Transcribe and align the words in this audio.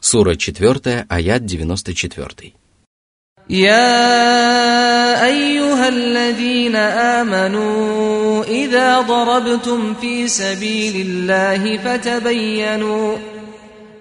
Сура 0.00 0.36
4, 0.60 1.06
аят 1.10 1.42
94. 1.42 2.52
يا 3.50 5.24
ايها 5.24 5.88
الذين 5.88 6.76
امنوا 6.76 8.44
اذا 8.44 9.00
ضربتم 9.00 9.94
في 9.94 10.28
سبيل 10.28 11.06
الله 11.06 11.78
فتبينوا 11.78 13.16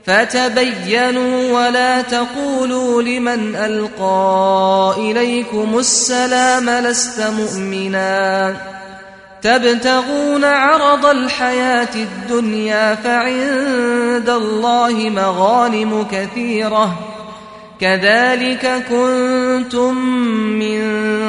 فتبينوا 0.05 1.51
ولا 1.51 2.01
تقولوا 2.01 3.01
لمن 3.01 3.55
القى 3.55 4.95
اليكم 4.97 5.79
السلام 5.79 6.69
لست 6.69 7.21
مؤمنا 7.21 8.55
تبتغون 9.42 10.44
عرض 10.44 11.06
الحياة 11.06 11.94
الدنيا 11.94 12.94
فعند 12.94 14.28
الله 14.28 15.10
مغانم 15.16 16.06
كثيرة. 16.12 16.98
كذلك 17.80 18.84
كنتم 18.90 19.96
من 20.58 20.82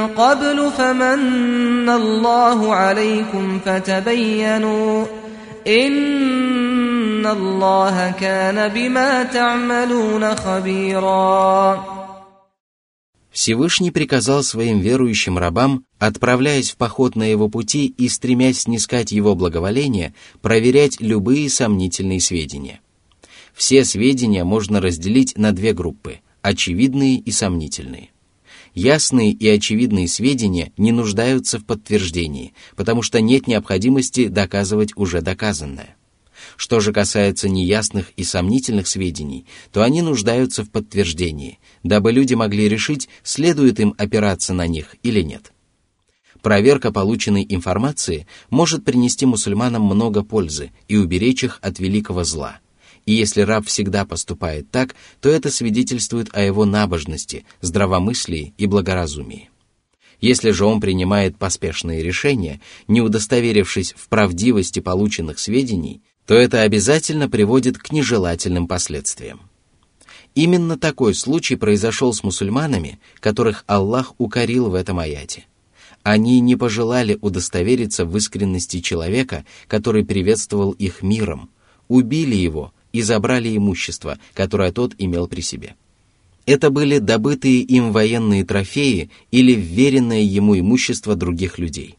قبل 0.07 0.71
فمن 0.77 1.89
الله 1.89 2.75
عليكم 2.75 3.59
فتبينوا 3.65 5.05
إن 5.67 7.25
الله 7.25 8.13
كان 8.21 8.67
بما 8.67 9.23
تعملون 9.23 10.35
خبيرا. 10.35 12.00
Всевышний 13.31 13.91
приказал 13.91 14.43
своим 14.43 14.79
верующим 14.79 15.37
рабам, 15.37 15.85
отправляясь 15.99 16.71
в 16.71 16.77
поход 16.77 17.15
на 17.15 17.23
его 17.23 17.47
пути 17.47 17.87
и 17.87 18.09
стремясь 18.09 18.61
снискать 18.61 19.11
его 19.11 19.35
благоволение, 19.35 20.13
проверять 20.41 20.99
любые 20.99 21.49
сомнительные 21.49 22.19
сведения. 22.19 22.81
Все 23.53 23.85
сведения 23.85 24.43
можно 24.43 24.81
разделить 24.81 25.37
на 25.37 25.53
две 25.53 25.73
группы– 25.73 26.19
очевидные 26.41 27.17
и 27.19 27.31
сомнительные. 27.31 28.09
Ясные 28.73 29.31
и 29.31 29.47
очевидные 29.47 30.07
сведения 30.07 30.71
не 30.77 30.91
нуждаются 30.91 31.59
в 31.59 31.65
подтверждении, 31.65 32.53
потому 32.75 33.01
что 33.01 33.21
нет 33.21 33.47
необходимости 33.47 34.27
доказывать 34.27 34.91
уже 34.95 35.21
доказанное. 35.21 35.95
Что 36.61 36.79
же 36.79 36.93
касается 36.93 37.49
неясных 37.49 38.11
и 38.17 38.23
сомнительных 38.23 38.87
сведений, 38.87 39.47
то 39.71 39.81
они 39.81 40.03
нуждаются 40.03 40.63
в 40.63 40.69
подтверждении, 40.69 41.57
дабы 41.81 42.11
люди 42.11 42.35
могли 42.35 42.69
решить, 42.69 43.09
следует 43.23 43.79
им 43.79 43.95
опираться 43.97 44.53
на 44.53 44.67
них 44.67 44.95
или 45.01 45.21
нет. 45.21 45.53
Проверка 46.43 46.91
полученной 46.91 47.47
информации 47.49 48.27
может 48.51 48.85
принести 48.85 49.25
мусульманам 49.25 49.81
много 49.81 50.21
пользы 50.21 50.71
и 50.87 50.97
уберечь 50.97 51.43
их 51.43 51.57
от 51.63 51.79
великого 51.79 52.23
зла– 52.23 52.59
и 53.07 53.13
если 53.13 53.41
раб 53.41 53.65
всегда 53.65 54.05
поступает 54.05 54.69
так, 54.69 54.93
то 55.19 55.29
это 55.29 55.49
свидетельствует 55.49 56.29
о 56.33 56.43
его 56.43 56.65
набожности, 56.65 57.45
здравомыслии 57.61 58.53
и 58.59 58.67
благоразумии. 58.67 59.49
Если 60.19 60.51
же 60.51 60.65
он 60.65 60.79
принимает 60.79 61.35
поспешные 61.37 62.03
решения, 62.03 62.61
не 62.87 63.01
удостоверившись 63.01 63.95
в 63.97 64.07
правдивости 64.07 64.79
полученных 64.79 65.39
сведений, 65.39 66.03
то 66.25 66.35
это 66.35 66.61
обязательно 66.61 67.29
приводит 67.29 67.77
к 67.77 67.91
нежелательным 67.91 68.67
последствиям. 68.67 69.41
Именно 70.33 70.77
такой 70.77 71.13
случай 71.13 71.55
произошел 71.55 72.13
с 72.13 72.23
мусульманами, 72.23 72.99
которых 73.19 73.63
Аллах 73.67 74.13
укорил 74.17 74.69
в 74.69 74.75
этом 74.75 74.99
аяте. 74.99 75.45
Они 76.03 76.39
не 76.39 76.55
пожелали 76.55 77.17
удостовериться 77.21 78.05
в 78.05 78.15
искренности 78.17 78.79
человека, 78.79 79.45
который 79.67 80.05
приветствовал 80.05 80.71
их 80.71 81.01
миром, 81.01 81.49
убили 81.87 82.35
его, 82.35 82.73
и 82.91 83.01
забрали 83.01 83.55
имущество, 83.55 84.17
которое 84.33 84.71
тот 84.71 84.93
имел 84.97 85.27
при 85.27 85.41
себе. 85.41 85.75
Это 86.45 86.69
были 86.69 86.97
добытые 86.97 87.61
им 87.61 87.91
военные 87.91 88.43
трофеи 88.43 89.09
или 89.31 89.53
вверенное 89.53 90.21
ему 90.21 90.57
имущество 90.57 91.15
других 91.15 91.59
людей. 91.59 91.97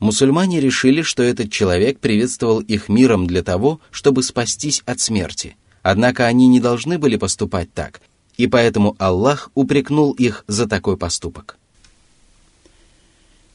Мусульмане 0.00 0.60
решили, 0.60 1.02
что 1.02 1.22
этот 1.22 1.52
человек 1.52 2.00
приветствовал 2.00 2.60
их 2.60 2.88
миром 2.88 3.26
для 3.26 3.42
того, 3.42 3.80
чтобы 3.90 4.22
спастись 4.22 4.82
от 4.86 4.98
смерти. 4.98 5.56
Однако 5.82 6.26
они 6.26 6.48
не 6.48 6.58
должны 6.58 6.98
были 6.98 7.16
поступать 7.16 7.72
так, 7.72 8.00
и 8.36 8.46
поэтому 8.46 8.96
Аллах 8.98 9.50
упрекнул 9.54 10.12
их 10.12 10.44
за 10.46 10.66
такой 10.66 10.96
поступок. 10.96 11.58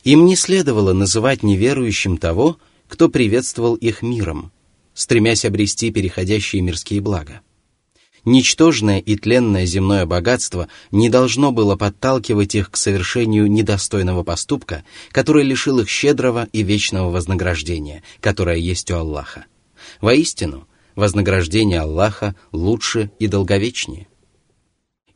Им 0.03 0.27
не 0.27 0.35
следовало 0.35 0.93
называть 0.93 1.41
неверующим 1.41 2.17
того, 2.17 2.59
кто 2.87 3.09
приветствовал 3.09 3.73
их 3.73 4.03
миром, 4.03 4.51
стремясь 4.93 5.45
обрести 5.45 5.91
переходящие 5.91 6.61
мирские 6.61 7.01
блага. 7.01 7.41
Ничтожное 8.25 8.97
и 8.97 9.15
тленное 9.15 9.67
земное 9.67 10.07
богатство 10.07 10.67
не 10.89 11.09
должно 11.09 11.51
было 11.51 11.75
подталкивать 11.75 12.55
их 12.55 12.71
к 12.71 12.77
совершению 12.77 13.45
недостойного 13.45 14.23
поступка, 14.23 14.83
который 15.11 15.43
лишил 15.43 15.79
их 15.79 15.89
щедрого 15.89 16.47
и 16.51 16.63
вечного 16.63 17.11
вознаграждения, 17.11 18.01
которое 18.21 18.57
есть 18.57 18.89
у 18.89 18.95
Аллаха. 18.95 19.45
Воистину, 20.01 20.67
вознаграждение 20.95 21.81
Аллаха 21.81 22.35
лучше 22.51 23.11
и 23.19 23.27
долговечнее. 23.27 24.07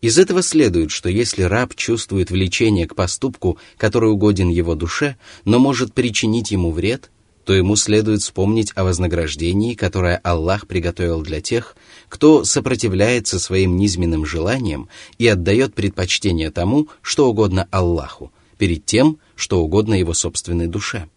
Из 0.02 0.20
этого 0.20 0.44
следует, 0.44 0.92
что 0.92 1.10
если 1.10 1.42
раб 1.42 1.76
чувствует 1.76 2.30
влечение 2.30 2.88
к 2.88 2.94
поступку, 2.94 3.58
который 3.76 4.12
угоден 4.12 4.50
его 4.50 4.76
душе, 4.76 5.18
но 5.46 5.58
может 5.58 5.94
причинить 5.94 6.52
ему 6.52 6.72
вред– 6.72 7.10
то 7.50 7.56
ему 7.56 7.76
следует 7.76 8.22
вспомнить 8.22 8.72
о 8.76 8.84
вознаграждении, 8.84 9.74
которое 9.74 10.18
Аллах 10.18 10.68
приготовил 10.68 11.24
для 11.24 11.42
тех, 11.42 11.76
кто 12.08 12.44
сопротивляется 12.44 13.40
своим 13.40 13.76
низменным 13.76 14.24
желаниям 14.24 14.88
и 15.18 15.26
отдает 15.26 15.74
предпочтение 15.74 16.52
тому, 16.52 16.90
что 17.02 17.28
угодно 17.28 17.68
Аллаху, 17.72 18.32
перед 18.60 18.86
тем, 18.86 19.18
что 19.36 19.64
угодно 19.64 19.96
его 19.96 20.14
собственной 20.14 20.68
душе. 20.68 21.10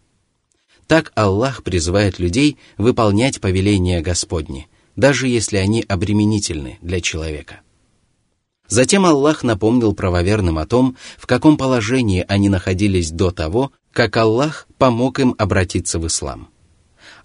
Так 0.87 1.11
Аллах 1.13 1.61
призывает 1.61 2.17
людей 2.17 2.57
выполнять 2.79 3.39
повеления 3.39 4.01
Господни, 4.01 4.67
даже 4.95 5.27
если 5.27 5.57
они 5.57 5.85
обременительны 5.87 6.79
для 6.81 6.99
человека. 6.99 7.61
Затем 8.67 9.05
Аллах 9.05 9.43
напомнил 9.43 9.93
правоверным 9.93 10.57
о 10.57 10.65
том, 10.65 10.97
в 11.15 11.27
каком 11.27 11.57
положении 11.57 12.25
они 12.27 12.49
находились 12.49 13.11
до 13.11 13.29
того, 13.29 13.71
как 13.93 14.17
Аллах 14.17 14.67
помог 14.79 15.19
им 15.19 15.35
обратиться 15.37 15.99
в 15.99 16.07
ислам. 16.07 16.49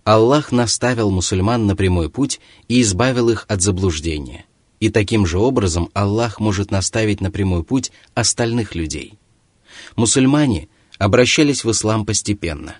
Аллах 0.04 0.52
наставил 0.52 1.10
мусульман 1.10 1.66
на 1.66 1.74
прямой 1.74 2.10
путь 2.10 2.40
и 2.68 2.82
избавил 2.82 3.30
их 3.30 3.46
от 3.48 3.62
заблуждения. 3.62 4.44
И 4.78 4.90
таким 4.90 5.26
же 5.26 5.38
образом 5.38 5.90
Аллах 5.94 6.40
может 6.40 6.70
наставить 6.70 7.20
на 7.20 7.30
прямой 7.30 7.64
путь 7.64 7.90
остальных 8.14 8.74
людей. 8.74 9.18
Мусульмане 9.96 10.68
обращались 10.98 11.64
в 11.64 11.70
ислам 11.70 12.04
постепенно, 12.04 12.76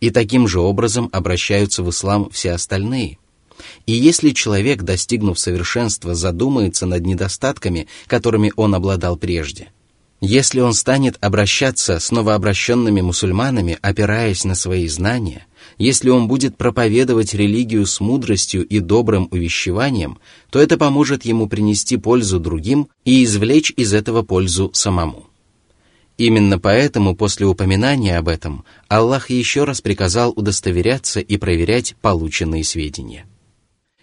и 0.00 0.10
таким 0.10 0.48
же 0.48 0.60
образом 0.60 1.08
обращаются 1.12 1.82
в 1.82 1.90
ислам 1.90 2.30
все 2.30 2.52
остальные. 2.52 3.18
И 3.86 3.92
если 3.92 4.30
человек, 4.30 4.82
достигнув 4.82 5.38
совершенства, 5.38 6.14
задумается 6.14 6.86
над 6.86 7.04
недостатками, 7.06 7.86
которыми 8.06 8.52
он 8.56 8.74
обладал 8.74 9.16
прежде– 9.16 9.72
если 10.20 10.60
он 10.60 10.72
станет 10.72 11.18
обращаться 11.20 11.98
с 11.98 12.10
новообращенными 12.10 13.02
мусульманами, 13.02 13.78
опираясь 13.82 14.44
на 14.44 14.54
свои 14.54 14.88
знания, 14.88 15.46
если 15.78 16.08
он 16.08 16.26
будет 16.26 16.56
проповедовать 16.56 17.34
религию 17.34 17.84
с 17.86 18.00
мудростью 18.00 18.66
и 18.66 18.80
добрым 18.80 19.28
увещеванием, 19.30 20.18
то 20.50 20.58
это 20.58 20.78
поможет 20.78 21.24
ему 21.26 21.48
принести 21.48 21.98
пользу 21.98 22.40
другим 22.40 22.88
и 23.04 23.24
извлечь 23.24 23.72
из 23.76 23.92
этого 23.92 24.22
пользу 24.22 24.70
самому. 24.72 25.26
Именно 26.16 26.58
поэтому 26.58 27.14
после 27.14 27.46
упоминания 27.46 28.16
об 28.16 28.28
этом 28.28 28.64
Аллах 28.88 29.28
еще 29.28 29.64
раз 29.64 29.82
приказал 29.82 30.32
удостоверяться 30.34 31.20
и 31.20 31.36
проверять 31.36 31.94
полученные 32.00 32.64
сведения. 32.64 33.26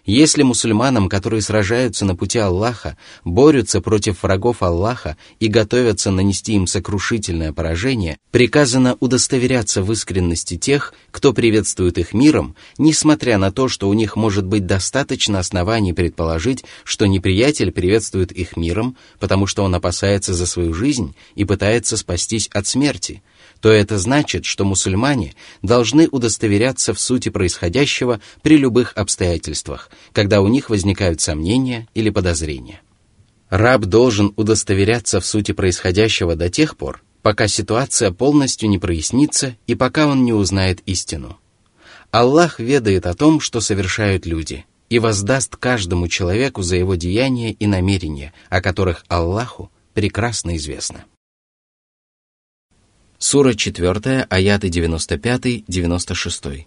Если 0.06 0.42
мусульманам, 0.42 1.08
которые 1.08 1.40
сражаются 1.40 2.04
на 2.04 2.14
пути 2.14 2.38
Аллаха, 2.38 2.98
борются 3.24 3.80
против 3.80 4.22
врагов 4.22 4.62
Аллаха 4.62 5.16
и 5.40 5.48
готовятся 5.48 6.10
нанести 6.10 6.52
им 6.52 6.66
сокрушительное 6.66 7.54
поражение, 7.54 8.18
приказано 8.30 8.98
удостоверяться 9.00 9.82
в 9.82 9.90
искренности 9.90 10.58
тех, 10.58 10.92
кто 11.10 11.32
приветствует 11.32 11.96
их 11.96 12.12
миром, 12.12 12.54
несмотря 12.76 13.38
на 13.38 13.50
то, 13.50 13.68
что 13.68 13.88
у 13.88 13.94
них 13.94 14.14
может 14.16 14.44
быть 14.44 14.66
достаточно 14.66 15.38
оснований 15.38 15.94
предположить, 15.94 16.64
что 16.84 17.06
неприятель 17.06 17.72
приветствует 17.72 18.30
их 18.30 18.58
миром, 18.58 18.98
потому 19.18 19.46
что 19.46 19.64
он 19.64 19.74
опасается 19.74 20.34
за 20.34 20.44
свою 20.44 20.74
жизнь 20.74 21.14
и 21.34 21.46
пытается 21.46 21.96
спастись 21.96 22.48
от 22.52 22.66
смерти– 22.66 23.22
то 23.64 23.70
это 23.70 23.96
значит, 23.96 24.44
что 24.44 24.66
мусульмане 24.66 25.34
должны 25.62 26.06
удостоверяться 26.06 26.92
в 26.92 27.00
сути 27.00 27.30
происходящего 27.30 28.20
при 28.42 28.58
любых 28.58 28.92
обстоятельствах, 28.94 29.88
когда 30.12 30.42
у 30.42 30.48
них 30.48 30.68
возникают 30.68 31.22
сомнения 31.22 31.88
или 31.94 32.10
подозрения. 32.10 32.82
Раб 33.48 33.86
должен 33.86 34.34
удостоверяться 34.36 35.18
в 35.18 35.24
сути 35.24 35.52
происходящего 35.52 36.36
до 36.36 36.50
тех 36.50 36.76
пор, 36.76 37.02
пока 37.22 37.48
ситуация 37.48 38.10
полностью 38.10 38.68
не 38.68 38.78
прояснится 38.78 39.56
и 39.66 39.74
пока 39.74 40.08
он 40.08 40.26
не 40.26 40.34
узнает 40.34 40.80
истину. 40.84 41.38
Аллах 42.10 42.60
ведает 42.60 43.06
о 43.06 43.14
том, 43.14 43.40
что 43.40 43.62
совершают 43.62 44.26
люди, 44.26 44.66
и 44.90 44.98
воздаст 44.98 45.56
каждому 45.56 46.08
человеку 46.08 46.60
за 46.60 46.76
его 46.76 46.96
деяния 46.96 47.52
и 47.52 47.66
намерения, 47.66 48.34
о 48.50 48.60
которых 48.60 49.06
Аллаху 49.08 49.70
прекрасно 49.94 50.54
известно. 50.56 51.06
Сура 53.23 53.53
4, 53.53 54.27
аяты 54.29 54.69
95-96. 54.69 56.65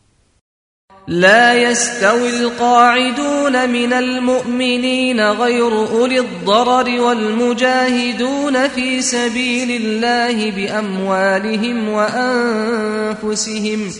لا 1.08 1.54
يستوي 1.54 2.28
القاعدون 2.28 3.70
من 3.70 3.92
المؤمنين 3.92 5.20
غير 5.20 5.88
أولي 5.88 6.20
الضرر 6.20 7.00
والمجاهدون 7.00 8.68
في 8.68 9.02
سبيل 9.02 9.82
الله 9.82 10.50
بأموالهم 10.50 11.88
وأنفسهم 11.88 13.90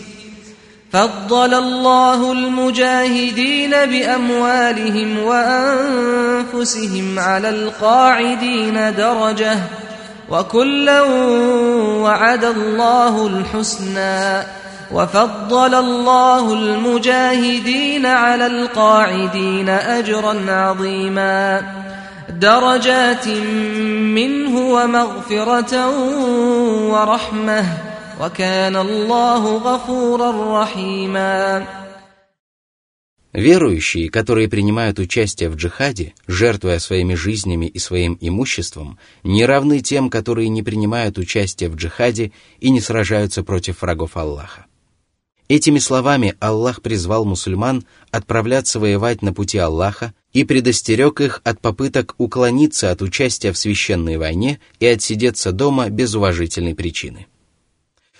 فضل 0.91 1.53
الله 1.53 2.31
المجاهدين 2.31 3.71
بأموالهم 3.71 5.19
وأنفسهم 5.19 7.19
على 7.19 7.49
القاعدين 7.49 8.95
درجة 8.95 9.57
وكلا 10.30 11.02
وعد 12.02 12.44
الله 12.44 13.26
الحسنى 13.26 14.46
وفضل 14.92 15.74
الله 15.74 16.52
المجاهدين 16.52 18.06
على 18.06 18.46
القاعدين 18.46 19.68
أجرا 19.68 20.36
عظيما 20.48 21.62
درجات 22.28 23.28
منه 23.88 24.58
ومغفرة 24.58 25.88
ورحمة 26.90 27.64
وكان 28.20 28.76
الله 28.76 29.56
غفورا 29.56 30.62
رحيما 30.62 31.64
Верующие, 33.38 34.10
которые 34.10 34.48
принимают 34.48 34.98
участие 34.98 35.48
в 35.48 35.54
джихаде, 35.54 36.12
жертвуя 36.26 36.80
своими 36.80 37.14
жизнями 37.14 37.66
и 37.66 37.78
своим 37.78 38.18
имуществом, 38.20 38.98
не 39.22 39.46
равны 39.46 39.78
тем, 39.78 40.10
которые 40.10 40.48
не 40.48 40.64
принимают 40.64 41.18
участие 41.18 41.70
в 41.70 41.76
джихаде 41.76 42.32
и 42.58 42.70
не 42.70 42.80
сражаются 42.80 43.44
против 43.44 43.80
врагов 43.80 44.16
Аллаха. 44.16 44.66
Этими 45.46 45.78
словами 45.78 46.34
Аллах 46.40 46.82
призвал 46.82 47.24
мусульман 47.24 47.84
отправляться 48.10 48.80
воевать 48.80 49.22
на 49.22 49.32
пути 49.32 49.56
Аллаха 49.56 50.14
и 50.32 50.42
предостерег 50.42 51.20
их 51.20 51.40
от 51.44 51.60
попыток 51.60 52.16
уклониться 52.18 52.90
от 52.90 53.02
участия 53.02 53.52
в 53.52 53.58
священной 53.58 54.16
войне 54.16 54.58
и 54.80 54.86
отсидеться 54.86 55.52
дома 55.52 55.90
без 55.90 56.12
уважительной 56.12 56.74
причины. 56.74 57.28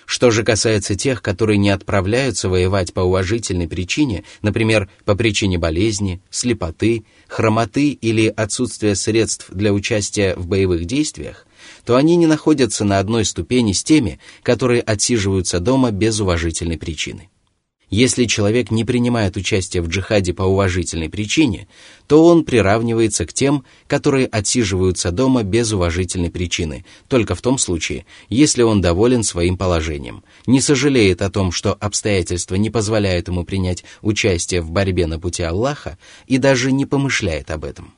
Что 0.09 0.31
же 0.31 0.43
касается 0.43 0.95
тех, 0.95 1.21
которые 1.21 1.59
не 1.59 1.69
отправляются 1.69 2.49
воевать 2.49 2.95
по 2.95 3.01
уважительной 3.01 3.67
причине, 3.67 4.23
например, 4.41 4.89
по 5.05 5.13
причине 5.13 5.59
болезни, 5.59 6.19
слепоты, 6.31 7.03
хромоты 7.27 7.91
или 7.91 8.25
отсутствия 8.25 8.95
средств 8.95 9.45
для 9.51 9.71
участия 9.71 10.33
в 10.35 10.47
боевых 10.47 10.85
действиях, 10.85 11.45
то 11.85 11.95
они 11.95 12.15
не 12.15 12.25
находятся 12.25 12.85
на 12.85 12.97
одной 12.97 13.23
ступени 13.23 13.71
с 13.71 13.83
теми, 13.83 14.19
которые 14.41 14.81
отсиживаются 14.81 15.59
дома 15.59 15.91
без 15.91 16.19
уважительной 16.19 16.79
причины. 16.79 17.29
Если 17.89 18.25
человек 18.25 18.69
не 18.69 18.85
принимает 18.85 19.35
участие 19.35 19.81
в 19.81 19.87
джихаде 19.87 20.31
по 20.31 20.43
уважительной 20.43 21.09
причине, 21.09 21.67
то 22.07 22.23
он 22.23 22.45
приравнивается 22.45 23.25
к 23.25 23.33
тем, 23.33 23.63
которые 23.87 24.27
отсиживаются 24.27 25.11
дома 25.11 25.41
без 25.41 25.71
уважительной 25.71 26.29
причины, 26.29 26.85
только 27.07 27.33
в 27.33 27.41
том 27.41 27.57
случае, 27.57 28.05
если 28.29 28.61
он 28.61 28.79
доволен 28.79 29.23
своим 29.23 29.57
положением, 29.57 30.23
не 30.45 30.61
сожалеет 30.61 31.23
о 31.23 31.31
том, 31.31 31.51
что 31.51 31.73
обстоятельства 31.73 32.55
не 32.55 32.69
позволяют 32.69 33.27
ему 33.27 33.43
принять 33.43 33.83
участие 34.03 34.61
в 34.61 34.69
борьбе 34.69 35.07
на 35.07 35.19
пути 35.19 35.41
Аллаха 35.41 35.97
и 36.27 36.37
даже 36.37 36.71
не 36.71 36.85
помышляет 36.85 37.49
об 37.49 37.65
этом. 37.65 37.93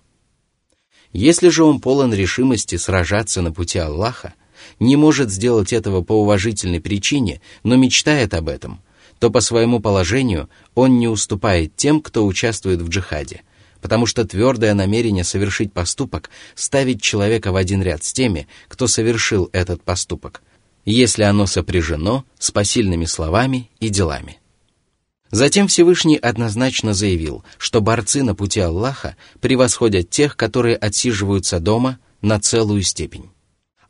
Если 1.11 1.49
же 1.49 1.65
он 1.65 1.81
полон 1.81 2.13
решимости 2.13 2.77
сражаться 2.77 3.41
на 3.41 3.51
пути 3.51 3.77
Аллаха, 3.77 4.35
не 4.79 4.95
может 4.95 5.29
сделать 5.29 5.73
этого 5.73 6.01
по 6.01 6.13
уважительной 6.13 6.79
причине, 6.79 7.41
но 7.63 7.75
мечтает 7.75 8.33
об 8.33 8.47
этом, 8.47 8.79
то 9.21 9.29
по 9.29 9.39
своему 9.39 9.79
положению 9.79 10.49
он 10.73 10.97
не 10.97 11.07
уступает 11.07 11.75
тем, 11.75 12.01
кто 12.01 12.25
участвует 12.25 12.81
в 12.81 12.89
джихаде, 12.89 13.43
потому 13.79 14.07
что 14.07 14.25
твердое 14.25 14.73
намерение 14.73 15.23
совершить 15.23 15.71
поступок 15.71 16.31
ставит 16.55 17.03
человека 17.03 17.51
в 17.51 17.55
один 17.55 17.83
ряд 17.83 18.03
с 18.03 18.13
теми, 18.13 18.47
кто 18.67 18.87
совершил 18.87 19.47
этот 19.53 19.83
поступок, 19.83 20.41
если 20.85 21.21
оно 21.21 21.45
сопряжено 21.45 22.25
с 22.39 22.49
посильными 22.49 23.05
словами 23.05 23.69
и 23.79 23.89
делами. 23.89 24.39
Затем 25.29 25.67
Всевышний 25.67 26.17
однозначно 26.17 26.95
заявил, 26.95 27.43
что 27.59 27.79
борцы 27.79 28.23
на 28.23 28.33
пути 28.33 28.59
Аллаха 28.59 29.17
превосходят 29.39 30.09
тех, 30.09 30.35
которые 30.35 30.77
отсиживаются 30.77 31.59
дома 31.59 31.99
на 32.23 32.39
целую 32.39 32.81
степень. 32.81 33.29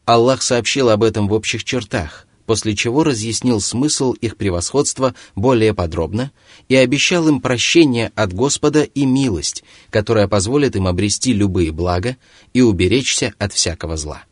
Аллах 0.04 0.42
сообщил 0.42 0.90
об 0.90 1.04
этом 1.04 1.30
в 1.30 1.34
общих 1.34 1.64
чертах, 1.64 2.28
после 2.52 2.76
чего 2.76 3.06
разъяснил 3.06 3.62
смысл 3.62 4.12
их 4.12 4.36
превосходства 4.36 5.16
более 5.36 5.74
подробно 5.74 6.34
и 6.68 6.76
обещал 6.76 7.30
им 7.30 7.40
прощение 7.40 8.12
от 8.14 8.34
Господа 8.34 8.84
и 8.84 9.06
милость, 9.06 9.64
которая 9.90 10.28
позволит 10.28 10.76
им 10.76 10.86
обрести 10.86 11.32
любые 11.32 11.72
блага 11.72 12.18
и 12.52 12.60
уберечься 12.60 13.34
от 13.40 13.54
всякого 13.54 13.96
зла. 13.96 14.24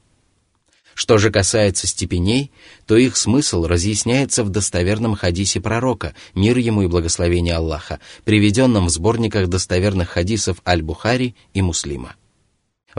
Что 0.95 1.18
же 1.18 1.31
касается 1.31 1.88
степеней, 1.88 2.51
то 2.86 2.98
их 2.98 3.16
смысл 3.16 3.63
разъясняется 3.63 4.44
в 4.44 4.50
достоверном 4.50 5.15
хадисе 5.15 5.62
пророка, 5.62 6.13
мир 6.36 6.57
ему 6.57 6.81
и 6.81 6.88
благословение 6.88 7.56
Аллаха, 7.56 8.01
приведенном 8.25 8.88
в 8.88 8.89
сборниках 8.89 9.48
достоверных 9.48 10.10
хадисов 10.10 10.57
Аль-Бухари 10.68 11.36
и 11.54 11.62
Муслима. 11.62 12.18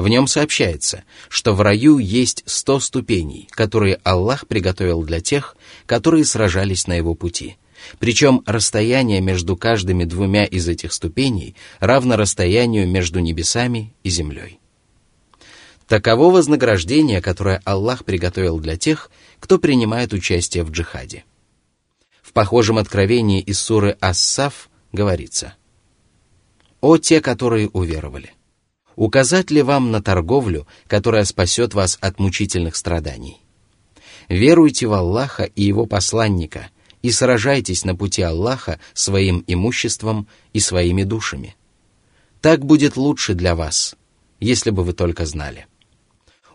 В 0.00 0.08
нем 0.08 0.26
сообщается, 0.26 1.04
что 1.28 1.52
в 1.52 1.60
раю 1.60 1.98
есть 1.98 2.42
сто 2.46 2.80
ступеней, 2.80 3.48
которые 3.50 4.00
Аллах 4.02 4.46
приготовил 4.46 5.02
для 5.02 5.20
тех, 5.20 5.58
которые 5.84 6.24
сражались 6.24 6.86
на 6.86 6.94
его 6.94 7.14
пути. 7.14 7.58
Причем 7.98 8.42
расстояние 8.46 9.20
между 9.20 9.58
каждыми 9.58 10.04
двумя 10.04 10.46
из 10.46 10.66
этих 10.68 10.94
ступеней 10.94 11.54
равно 11.80 12.16
расстоянию 12.16 12.88
между 12.88 13.20
небесами 13.20 13.92
и 14.02 14.08
землей. 14.08 14.58
Таково 15.86 16.30
вознаграждение, 16.30 17.20
которое 17.20 17.60
Аллах 17.66 18.06
приготовил 18.06 18.58
для 18.58 18.78
тех, 18.78 19.10
кто 19.38 19.58
принимает 19.58 20.14
участие 20.14 20.64
в 20.64 20.70
джихаде. 20.70 21.26
В 22.22 22.32
похожем 22.32 22.78
откровении 22.78 23.42
из 23.42 23.60
суры 23.60 23.98
Ас-Саф 24.00 24.70
говорится 24.92 25.56
«О 26.80 26.96
те, 26.96 27.20
которые 27.20 27.68
уверовали! 27.68 28.32
Указать 29.00 29.50
ли 29.50 29.62
вам 29.62 29.90
на 29.90 30.02
торговлю, 30.02 30.66
которая 30.86 31.24
спасет 31.24 31.72
вас 31.72 31.96
от 32.02 32.18
мучительных 32.18 32.76
страданий? 32.76 33.40
Веруйте 34.28 34.88
в 34.88 34.92
Аллаха 34.92 35.44
и 35.44 35.62
Его 35.62 35.86
посланника 35.86 36.68
и 37.00 37.10
сражайтесь 37.10 37.86
на 37.86 37.96
пути 37.96 38.20
Аллаха 38.20 38.78
своим 38.92 39.42
имуществом 39.46 40.28
и 40.52 40.60
своими 40.60 41.04
душами. 41.04 41.56
Так 42.42 42.66
будет 42.66 42.98
лучше 42.98 43.32
для 43.32 43.54
вас, 43.54 43.96
если 44.38 44.68
бы 44.68 44.84
вы 44.84 44.92
только 44.92 45.24
знали. 45.24 45.66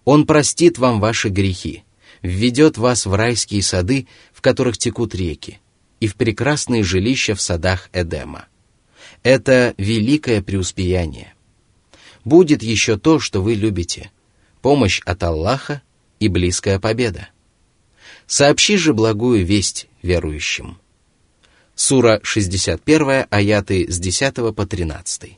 Он 0.04 0.28
простит 0.28 0.78
вам 0.78 1.00
ваши 1.00 1.30
грехи, 1.30 1.84
введет 2.22 2.78
вас 2.78 3.08
в 3.08 3.16
райские 3.16 3.64
сады, 3.64 4.08
в 4.32 4.42
которых 4.42 4.78
текут 4.78 5.16
реки, 5.16 5.62
и 6.00 6.06
в 6.06 6.14
прекрасные 6.14 6.84
жилища 6.84 7.34
в 7.34 7.42
садах 7.42 7.90
Эдема. 7.92 8.46
Это 9.24 9.74
великое 9.80 10.44
преуспеяние. 10.44 11.35
Будет 12.26 12.64
еще 12.64 12.98
то, 12.98 13.20
что 13.20 13.42
вы 13.42 13.54
любите, 13.54 14.12
помощь 14.62 15.00
от 15.06 15.22
Аллаха 15.24 15.84
и 16.20 16.28
близкая 16.28 16.80
победа. 16.80 17.30
Сообщи 18.26 18.78
же 18.78 18.94
благую 18.94 19.46
весть 19.46 19.88
верующим. 20.02 20.80
Сура 21.76 22.20
61, 22.24 23.26
аяты 23.30 23.86
с 23.90 24.00
10 24.00 24.56
по 24.56 24.66
13. 24.66 25.38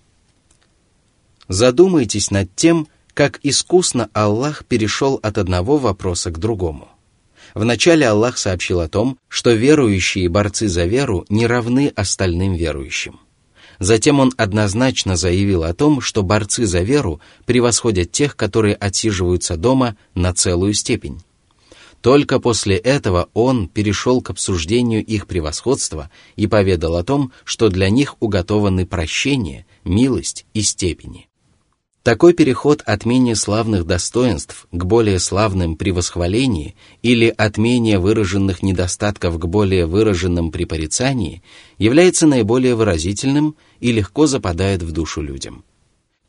Задумайтесь 1.49 2.31
над 2.31 2.55
тем, 2.55 2.87
как 3.13 3.39
искусно 3.43 4.09
Аллах 4.13 4.63
перешел 4.65 5.19
от 5.21 5.37
одного 5.37 5.77
вопроса 5.77 6.31
к 6.31 6.39
другому. 6.39 6.87
Вначале 7.53 8.07
Аллах 8.07 8.37
сообщил 8.37 8.79
о 8.79 8.87
том, 8.87 9.17
что 9.27 9.51
верующие 9.51 10.29
борцы 10.29 10.67
за 10.67 10.85
веру 10.85 11.25
не 11.27 11.47
равны 11.47 11.91
остальным 11.95 12.53
верующим. 12.53 13.19
Затем 13.79 14.19
он 14.19 14.33
однозначно 14.37 15.15
заявил 15.15 15.63
о 15.63 15.73
том, 15.73 16.01
что 16.01 16.23
борцы 16.23 16.65
за 16.65 16.81
веру 16.81 17.21
превосходят 17.45 18.11
тех, 18.11 18.35
которые 18.35 18.75
отсиживаются 18.75 19.57
дома 19.57 19.95
на 20.15 20.33
целую 20.33 20.73
степень. 20.73 21.21
Только 22.01 22.39
после 22.39 22.77
этого 22.77 23.29
он 23.33 23.67
перешел 23.67 24.21
к 24.21 24.29
обсуждению 24.29 25.03
их 25.03 25.27
превосходства 25.27 26.09
и 26.35 26.47
поведал 26.47 26.95
о 26.95 27.03
том, 27.03 27.31
что 27.43 27.69
для 27.69 27.89
них 27.89 28.15
уготованы 28.19 28.85
прощение, 28.85 29.65
милость 29.83 30.45
и 30.53 30.61
степени. 30.61 31.27
Такой 32.07 32.31
переход 32.31 32.83
от 32.85 33.03
менее 33.03 33.35
славных 33.35 33.85
достоинств 33.85 34.67
к 34.71 34.85
более 34.85 35.19
славным 35.19 35.75
при 35.75 35.91
восхвалении 35.91 36.77
или 37.01 37.27
от 37.37 37.57
менее 37.57 37.99
выраженных 37.99 38.63
недостатков 38.63 39.37
к 39.37 39.45
более 39.45 39.87
выраженным 39.87 40.49
при 40.53 40.63
порицании 40.63 41.43
является 41.77 42.25
наиболее 42.25 42.75
выразительным 42.75 43.57
и 43.81 43.91
легко 43.91 44.25
западает 44.25 44.83
в 44.83 44.93
душу 44.93 45.21
людям. 45.21 45.65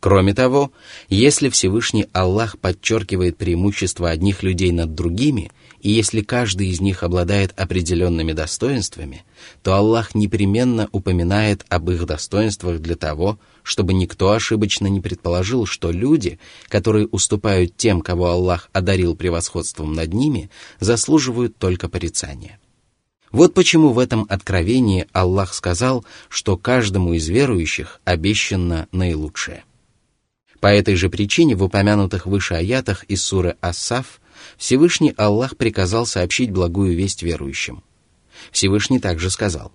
Кроме 0.00 0.34
того, 0.34 0.72
если 1.08 1.48
Всевышний 1.48 2.06
Аллах 2.12 2.58
подчеркивает 2.58 3.36
преимущество 3.36 4.10
одних 4.10 4.42
людей 4.42 4.72
над 4.72 4.96
другими, 4.96 5.52
и 5.80 5.90
если 5.90 6.22
каждый 6.22 6.68
из 6.68 6.80
них 6.80 7.02
обладает 7.02 7.58
определенными 7.58 8.32
достоинствами, 8.32 9.24
то 9.62 9.74
Аллах 9.74 10.14
непременно 10.14 10.88
упоминает 10.92 11.64
об 11.68 11.90
их 11.90 12.04
достоинствах 12.06 12.80
для 12.80 12.96
того, 12.96 13.38
чтобы 13.62 13.94
никто 13.94 14.32
ошибочно 14.32 14.86
не 14.86 15.00
предположил, 15.00 15.66
что 15.66 15.90
люди, 15.90 16.38
которые 16.68 17.06
уступают 17.06 17.76
тем, 17.76 18.00
кого 18.00 18.28
Аллах 18.28 18.70
одарил 18.72 19.14
превосходством 19.14 19.92
над 19.92 20.12
ними, 20.12 20.50
заслуживают 20.80 21.56
только 21.58 21.88
порицания. 21.88 22.58
Вот 23.30 23.54
почему 23.54 23.92
в 23.92 23.98
этом 23.98 24.26
откровении 24.28 25.06
Аллах 25.12 25.52
сказал, 25.52 26.04
что 26.28 26.56
каждому 26.56 27.12
из 27.12 27.28
верующих 27.28 28.00
обещано 28.04 28.88
наилучшее. 28.90 29.64
По 30.60 30.68
этой 30.68 30.96
же 30.96 31.08
причине 31.08 31.54
в 31.54 31.62
упомянутых 31.62 32.26
выше 32.26 32.54
аятах 32.54 33.04
из 33.04 33.22
суры 33.22 33.56
Ассаф 33.60 34.20
Всевышний 34.58 35.14
Аллах 35.16 35.56
приказал 35.56 36.04
сообщить 36.04 36.50
благую 36.50 36.94
весть 36.94 37.22
верующим. 37.22 37.82
Всевышний 38.50 38.98
также 38.98 39.30
сказал, 39.30 39.72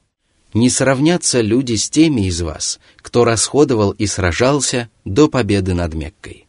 не 0.53 0.69
сравнятся 0.69 1.41
люди 1.41 1.75
с 1.75 1.89
теми 1.89 2.27
из 2.27 2.41
вас, 2.41 2.79
кто 2.97 3.23
расходовал 3.23 3.91
и 3.91 4.05
сражался 4.05 4.89
до 5.03 5.27
победы 5.27 5.73
над 5.73 5.95
Меккой. 5.95 6.45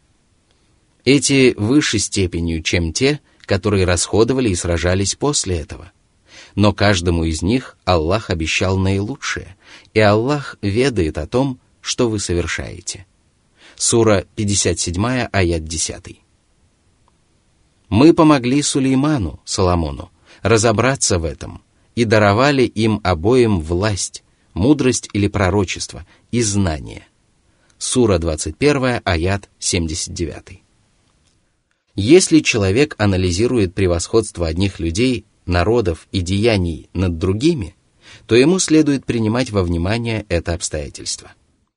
Эти 1.04 1.54
выше 1.56 1.98
степенью, 1.98 2.62
чем 2.62 2.92
те, 2.92 3.20
которые 3.46 3.84
расходовали 3.84 4.50
и 4.50 4.54
сражались 4.54 5.14
после 5.14 5.58
этого. 5.58 5.92
Но 6.54 6.72
каждому 6.72 7.24
из 7.24 7.40
них 7.40 7.76
Аллах 7.84 8.30
обещал 8.30 8.78
наилучшее, 8.78 9.56
и 9.92 10.00
Аллах 10.00 10.56
ведает 10.60 11.18
о 11.18 11.26
том, 11.26 11.58
что 11.80 12.08
вы 12.08 12.18
совершаете. 12.18 13.06
Сура 13.76 14.24
57, 14.36 15.28
аят 15.32 15.64
10. 15.64 16.23
Мы 17.94 18.12
помогли 18.12 18.60
Сулейману, 18.60 19.40
Соломону, 19.44 20.10
разобраться 20.42 21.20
в 21.20 21.24
этом– 21.24 21.62
и 21.94 22.04
даровали 22.04 22.62
им 22.64 23.00
обоим 23.04 23.60
власть, 23.60 24.24
мудрость 24.52 25.08
или 25.12 25.28
пророчество 25.28 26.06
и 26.32 26.42
знание. 26.42 27.06
Сура 27.78 28.18
21, 28.18 29.00
аят 29.04 29.48
79. 29.60 30.60
Если 31.96 32.40
человек 32.40 32.96
анализирует 32.98 33.74
превосходство 33.74 34.48
одних 34.48 34.80
людей, 34.80 35.24
народов 35.46 36.08
и 36.10 36.20
деяний 36.20 36.88
над 36.94 37.18
другими, 37.18 37.76
то 38.26 38.34
ему 38.34 38.58
следует 38.58 39.06
принимать 39.06 39.50
во 39.50 39.62
внимание 39.62 40.26
это 40.28 40.54
обстоятельство. 40.54 41.32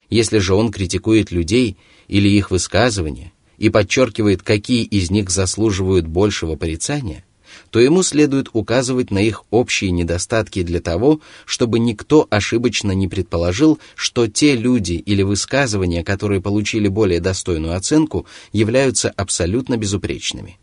Если 0.10 0.40
же 0.40 0.56
он 0.56 0.72
критикует 0.72 1.32
людей 1.32 1.78
или 2.08 2.28
их 2.28 2.50
высказывания 2.50 3.34
и 3.58 3.70
подчеркивает, 3.70 4.42
какие 4.42 4.84
из 4.84 5.10
них 5.12 5.30
заслуживают 5.30 6.08
большего 6.08 6.56
порицания, 6.56 7.24
то 7.70 7.80
ему 7.80 8.04
следует 8.04 8.50
указывать 8.54 9.12
на 9.12 9.20
их 9.20 9.44
общие 9.50 9.92
недостатки 9.92 10.64
для 10.64 10.80
того, 10.80 11.22
чтобы 11.46 11.80
никто 11.80 12.28
ошибочно 12.30 12.92
не 12.92 13.08
предположил, 13.08 13.80
что 13.96 14.28
те 14.28 14.56
люди 14.56 14.94
или 14.94 15.24
высказывания, 15.24 16.04
которые 16.04 16.42
получили 16.42 16.88
более 16.88 17.20
достойную 17.20 17.76
оценку, 17.76 18.26
являются 18.52 19.10
абсолютно 19.10 19.78
безупречными. 19.78 20.58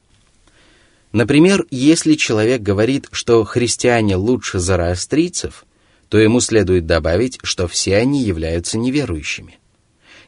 Например, 1.12 1.64
если 1.70 2.14
человек 2.14 2.60
говорит, 2.60 3.06
что 3.12 3.44
христиане 3.44 4.16
лучше 4.16 4.58
зороастрийцев, 4.58 5.64
то 6.08 6.18
ему 6.18 6.40
следует 6.40 6.86
добавить, 6.86 7.38
что 7.42 7.68
все 7.68 7.96
они 7.96 8.22
являются 8.22 8.78
неверующими. 8.78 9.58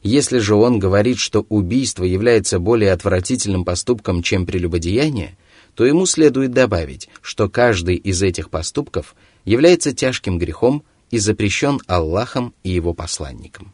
Если 0.02 0.38
же 0.38 0.54
он 0.54 0.78
говорит, 0.78 1.18
что 1.18 1.46
убийство 1.48 2.04
является 2.04 2.58
более 2.58 2.92
отвратительным 2.92 3.64
поступком, 3.64 4.22
чем 4.22 4.46
прелюбодеяние, 4.46 5.36
то 5.74 5.84
ему 5.84 6.06
следует 6.06 6.52
добавить, 6.52 7.08
что 7.20 7.48
каждый 7.48 7.96
из 7.96 8.22
этих 8.22 8.50
поступков 8.50 9.14
является 9.44 9.92
тяжким 9.92 10.38
грехом 10.38 10.84
и 11.10 11.18
запрещен 11.18 11.80
Аллахом 11.86 12.54
и 12.62 12.70
его 12.70 12.94
посланником. 12.94 13.72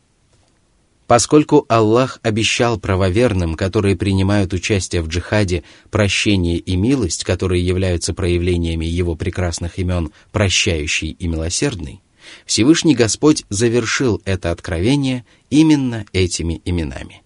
Поскольку 1.06 1.66
Аллах 1.68 2.20
обещал 2.22 2.78
правоверным, 2.78 3.54
которые 3.54 3.96
принимают 3.96 4.54
участие 4.54 5.02
в 5.02 5.08
джихаде, 5.08 5.62
прощение 5.90 6.56
и 6.56 6.74
милость, 6.74 7.24
которые 7.24 7.64
являются 7.66 8.14
проявлениями 8.14 8.86
его 8.86 9.14
прекрасных 9.14 9.78
имен 9.78 10.10
«прощающий» 10.30 11.10
и 11.10 11.26
«милосердный», 11.26 12.00
Всевышний 12.45 12.95
Господь 12.95 13.45
завершил 13.49 14.21
это 14.25 14.51
откровение 14.51 15.25
именно 15.49 16.05
этими 16.13 16.61
именами. 16.65 17.23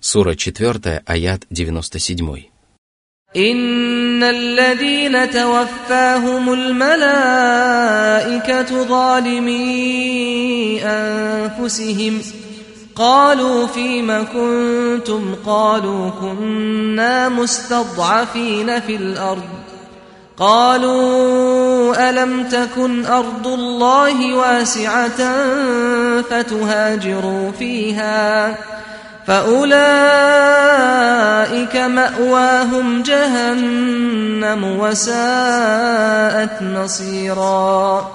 Сура 0.00 0.34
4, 0.36 1.02
аят 1.06 1.46
97. 1.50 2.50
إن 3.36 4.22
الذين 4.22 5.30
توفاهم 5.30 6.52
الملائكة 6.52 7.82
ظالمي 8.84 9.64
أنفسهم 10.84 12.22
قالوا 12.94 13.66
فيم 13.66 14.24
كنتم 14.32 15.34
قالوا 15.46 16.10
كنا 16.10 17.28
مستضعفين 17.28 18.80
في 18.80 18.96
الأرض 18.96 19.59
قالوا 20.40 22.10
ألم 22.10 22.44
تكن 22.48 23.06
أرض 23.06 23.46
الله 23.46 24.34
واسعة 24.34 25.20
فتهاجروا 26.22 27.50
فيها ۖ 27.50 28.76
فأولئك 29.26 29.76
مأواهم 31.76 33.02
جهنم 33.02 34.64
وساءت 34.80 36.62
مصيرا 36.62 38.06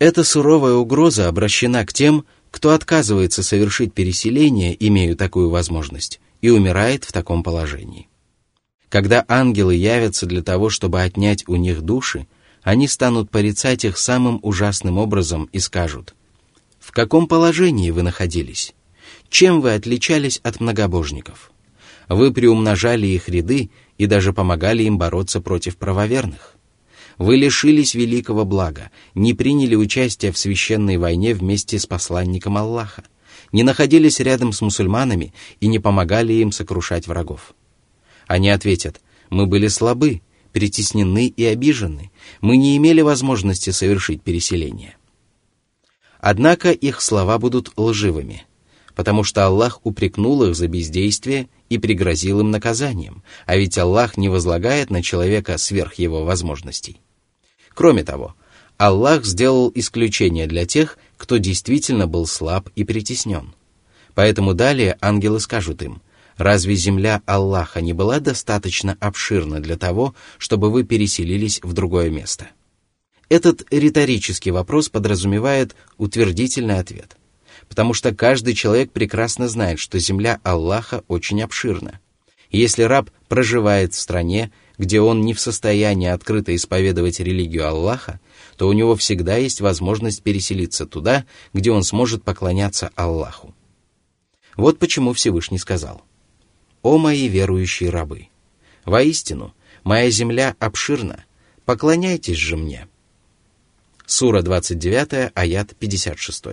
Эта 0.00 0.24
суровая 0.24 0.72
угроза 0.74 1.28
обращена 1.28 1.84
к 1.84 1.92
тем, 1.92 2.24
кто 2.50 2.70
отказывается 2.70 3.42
совершить 3.42 3.92
переселение, 3.92 4.74
имея 4.86 5.14
такую 5.14 5.50
возможность, 5.50 6.20
и 6.40 6.48
умирает 6.48 7.04
в 7.04 7.12
таком 7.12 7.42
положении. 7.42 8.08
Когда 8.95 9.25
ангелы 9.27 9.75
явятся 9.75 10.25
для 10.25 10.41
того, 10.41 10.69
чтобы 10.69 11.01
отнять 11.01 11.43
у 11.49 11.57
них 11.57 11.81
души, 11.81 12.27
они 12.63 12.87
станут 12.87 13.29
порицать 13.29 13.83
их 13.83 13.97
самым 13.97 14.39
ужасным 14.41 14.97
образом 14.99 15.49
и 15.51 15.59
скажут, 15.59 16.15
«В 16.79 16.93
каком 16.93 17.27
положении 17.27 17.91
вы 17.91 18.03
находились?» 18.03 18.73
Чем 19.27 19.59
вы 19.59 19.73
отличались 19.73 20.39
от 20.43 20.61
многобожников? 20.61 21.51
Вы 22.07 22.31
приумножали 22.31 23.05
их 23.05 23.27
ряды 23.27 23.69
и 23.97 24.05
даже 24.05 24.31
помогали 24.31 24.83
им 24.83 24.97
бороться 24.97 25.41
против 25.41 25.75
правоверных. 25.75 26.55
Вы 27.17 27.35
лишились 27.35 27.95
великого 27.95 28.45
блага, 28.45 28.91
не 29.13 29.33
приняли 29.33 29.75
участие 29.75 30.31
в 30.31 30.37
священной 30.37 30.95
войне 30.95 31.33
вместе 31.33 31.79
с 31.79 31.85
посланником 31.85 32.55
Аллаха, 32.55 33.03
не 33.51 33.63
находились 33.63 34.21
рядом 34.21 34.53
с 34.53 34.61
мусульманами 34.61 35.33
и 35.59 35.67
не 35.67 35.79
помогали 35.79 36.31
им 36.31 36.53
сокрушать 36.53 37.07
врагов. 37.07 37.53
Они 38.27 38.49
ответят, 38.49 39.01
мы 39.29 39.45
были 39.45 39.67
слабы, 39.67 40.21
притеснены 40.51 41.27
и 41.27 41.45
обижены, 41.45 42.11
мы 42.41 42.57
не 42.57 42.77
имели 42.77 43.01
возможности 43.01 43.69
совершить 43.69 44.21
переселение. 44.21 44.95
Однако 46.19 46.71
их 46.71 47.01
слова 47.01 47.37
будут 47.37 47.71
лживыми– 47.77 48.45
потому 48.95 49.23
что 49.23 49.45
Аллах 49.45 49.79
упрекнул 49.83 50.43
их 50.43 50.55
за 50.55 50.67
бездействие 50.67 51.49
и 51.69 51.77
пригрозил 51.77 52.39
им 52.39 52.49
наказанием, 52.49 53.23
а 53.45 53.57
ведь 53.57 53.77
Аллах 53.77 54.17
не 54.17 54.29
возлагает 54.29 54.89
на 54.89 55.03
человека 55.03 55.57
сверх 55.57 55.95
его 55.95 56.23
возможностей. 56.23 57.01
Кроме 57.73 58.03
того, 58.03 58.35
Аллах 58.77 59.25
сделал 59.25 59.71
исключение 59.75 60.47
для 60.47 60.65
тех, 60.65 60.97
кто 61.17 61.37
действительно 61.37 62.07
был 62.07 62.25
слаб 62.25 62.69
и 62.75 62.83
притеснен. 62.83 63.53
Поэтому 64.13 64.53
далее 64.53 64.97
ангелы 65.01 65.39
скажут 65.41 65.83
им, 65.83 66.01
разве 66.37 66.75
земля 66.75 67.21
Аллаха 67.25 67.81
не 67.81 67.93
была 67.93 68.19
достаточно 68.19 68.97
обширна 68.99 69.59
для 69.59 69.77
того, 69.77 70.15
чтобы 70.37 70.71
вы 70.71 70.83
переселились 70.83 71.59
в 71.63 71.73
другое 71.73 72.09
место? 72.09 72.47
Этот 73.29 73.63
риторический 73.71 74.51
вопрос 74.51 74.89
подразумевает 74.89 75.75
утвердительный 75.97 76.79
ответ– 76.79 77.17
потому 77.69 77.93
что 77.93 78.13
каждый 78.13 78.53
человек 78.53 78.91
прекрасно 78.91 79.47
знает, 79.47 79.79
что 79.79 79.99
земля 79.99 80.39
Аллаха 80.43 81.03
очень 81.07 81.41
обширна. 81.41 81.99
если 82.51 82.83
раб 82.83 83.09
проживает 83.27 83.93
в 83.93 83.99
стране, 83.99 84.51
где 84.77 85.01
он 85.01 85.21
не 85.21 85.33
в 85.33 85.39
состоянии 85.39 86.07
открыто 86.07 86.55
исповедовать 86.55 87.19
религию 87.19 87.67
Аллаха, 87.67 88.19
то 88.55 88.67
у 88.67 88.73
него 88.73 88.95
всегда 88.95 89.35
есть 89.35 89.61
возможность 89.61 90.21
переселиться 90.21 90.85
туда, 90.85 91.25
где 91.53 91.71
он 91.71 91.83
сможет 91.83 92.23
поклоняться 92.23 92.91
Аллаху. 92.95 93.53
Вот 94.55 94.79
почему 94.79 95.11
Всевышний 95.11 95.57
сказал, 95.57 96.03
«О 96.85 96.99
мои 96.99 97.27
верующие 97.27 97.89
рабы! 97.89 98.27
Воистину, 98.85 99.55
моя 99.83 100.11
земля 100.11 100.55
обширна, 100.59 101.25
поклоняйтесь 101.65 102.37
же 102.37 102.57
мне». 102.57 102.87
Сура 104.05 104.43
29, 104.43 105.31
аят 105.33 105.75
56. 105.79 106.43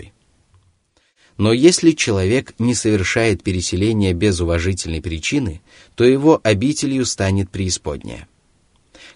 Но 1.36 1.52
если 1.52 1.90
человек 1.90 2.54
не 2.58 2.74
совершает 2.74 3.42
переселение 3.42 4.14
без 4.14 4.40
уважительной 4.40 5.02
причины, 5.02 5.60
то 5.96 6.04
его 6.04 6.40
обителью 6.42 7.04
станет 7.04 7.50
преисподняя. 7.50 8.26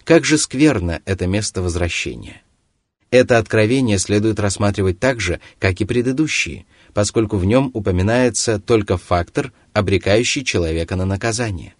Как 0.03 0.23
же 0.23 0.37
скверно 0.37 1.01
это 1.05 1.25
место 1.25 1.63
возвращения. 1.63 2.43
Это 3.09 3.39
откровение 3.39 3.97
следует 3.97 4.39
рассматривать 4.39 4.99
так 4.99 5.19
же, 5.19 5.39
как 5.57 5.81
и 5.81 5.85
предыдущие, 5.85 6.67
поскольку 6.93 7.37
в 7.37 7.45
нем 7.45 7.71
упоминается 7.73 8.59
только 8.59 8.97
фактор, 8.97 9.51
обрекающий 9.73 10.43
человека 10.43 10.95
на 10.95 11.05
наказание. 11.05 11.73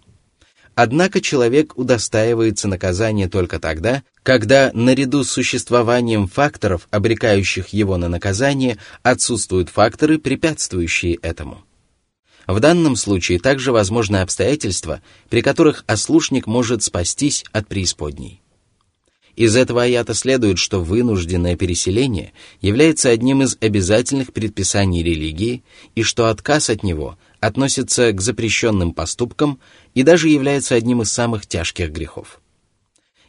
Однако 0.75 1.21
человек 1.21 1.75
удостаивается 1.75 2.67
наказания 2.67 3.27
только 3.27 3.59
тогда, 3.59 4.03
когда 4.21 4.69
наряду 4.73 5.23
с 5.23 5.31
существованием 5.31 6.27
факторов, 6.27 6.87
обрекающих 6.91 7.69
его 7.69 7.97
на 7.97 8.09
наказание, 8.09 8.77
отсутствуют 9.01 9.69
факторы, 9.69 10.19
препятствующие 10.19 11.15
этому. 11.23 11.63
В 12.45 12.59
данном 12.59 12.95
случае 12.95 13.39
также 13.39 13.71
возможны 13.71 14.17
обстоятельства, 14.17 15.01
при 15.29 15.41
которых 15.41 15.83
ослушник 15.87 16.45
может 16.45 16.83
спастись 16.83 17.43
от 17.51 17.67
преисподней. 17.67 18.41
Из 19.37 19.55
этого 19.55 19.83
аята 19.83 20.15
следует, 20.15 20.57
что 20.57 20.81
вынужденное 20.81 21.55
переселение 21.55 22.33
является 22.59 23.11
одним 23.11 23.43
из 23.43 23.55
обязательных 23.61 24.33
предписаний 24.33 25.03
религии 25.03 25.63
и 25.93 26.01
что 26.01 26.29
отказ 26.29 26.71
от 26.71 26.81
него 26.81 27.19
относится 27.39 28.11
к 28.13 28.19
запрещенным 28.19 28.93
поступкам 28.93 29.59
и 29.93 30.01
даже 30.01 30.27
является 30.27 30.73
одним 30.73 31.03
из 31.03 31.11
самых 31.11 31.45
тяжких 31.45 31.91
грехов. 31.91 32.41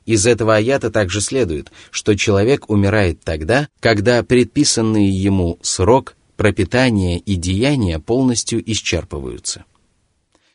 Из 0.06 0.26
этого 0.26 0.56
аята 0.56 0.90
также 0.90 1.20
следует, 1.20 1.70
что 1.90 2.16
человек 2.16 2.70
умирает 2.70 3.20
тогда, 3.22 3.68
когда 3.78 4.22
предписанный 4.22 5.10
ему 5.10 5.58
срок, 5.60 6.16
пропитания 6.38 7.18
и 7.18 7.34
деяния 7.34 7.98
полностью 7.98 8.62
исчерпываются. 8.72 9.66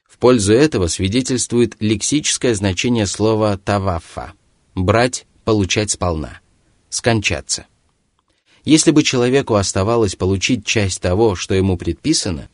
В 0.10 0.18
пользу 0.18 0.54
этого 0.54 0.88
свидетельствует 0.88 1.76
лексическое 1.80 2.56
значение 2.56 3.06
слова 3.06 3.56
«таваффа»— 3.56 4.34
«брать 4.74 5.28
получать 5.44 5.92
сполна, 5.92 6.40
скончаться. 6.90 7.66
Если 8.66 8.92
бы 8.92 9.04
человеку 9.04 9.56
оставалось 9.56 10.16
получить 10.16 10.66
часть 10.66 11.02
того, 11.02 11.36
что 11.36 11.54
ему 11.54 11.78
предписано, 11.78 12.48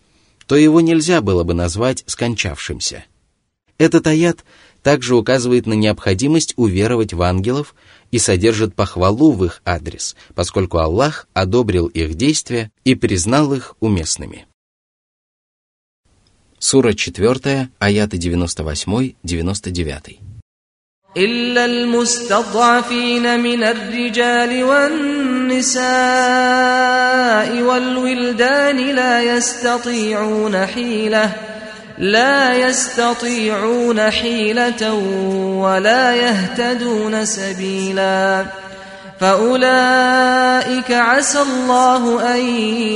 то 0.47 0.55
его 0.55 0.81
нельзя 0.81 1.21
было 1.21 1.43
бы 1.43 1.53
назвать 1.53 2.03
скончавшимся. 2.07 3.05
Этот 3.77 4.07
аят 4.07 4.43
также 4.81 5.15
указывает 5.15 5.67
на 5.67 5.73
необходимость 5.73 6.55
уверовать 6.57 7.13
в 7.13 7.21
ангелов 7.21 7.75
и 8.11 8.17
содержит 8.17 8.73
похвалу 8.73 9.33
в 9.33 9.45
их 9.45 9.61
адрес, 9.65 10.15
поскольку 10.33 10.79
Аллах 10.79 11.27
одобрил 11.33 11.85
их 11.87 12.15
действия 12.15 12.71
и 12.83 12.95
признал 12.95 13.53
их 13.53 13.75
уместными. 13.79 14.47
Сура 16.57 16.93
4, 16.93 17.69
аяты 17.79 18.17
98-99. 18.17 20.28
إلا 21.17 21.65
المستضعفين 21.65 23.39
من 23.39 23.63
الرجال 23.63 24.63
والنساء 24.63 25.81
والولدان 27.61 28.77
لا 28.77 29.21
يستطيعون 29.21 30.65
حيلة 30.65 31.31
لا 31.97 32.53
يستطيعون 32.53 34.11
حيلة 34.11 34.93
ولا 35.57 36.15
يهتدون 36.15 37.25
سبيلا. 37.25 38.45
فأولئك 39.19 40.91
عسى 40.91 41.41
الله 41.41 42.35
أن 42.35 42.39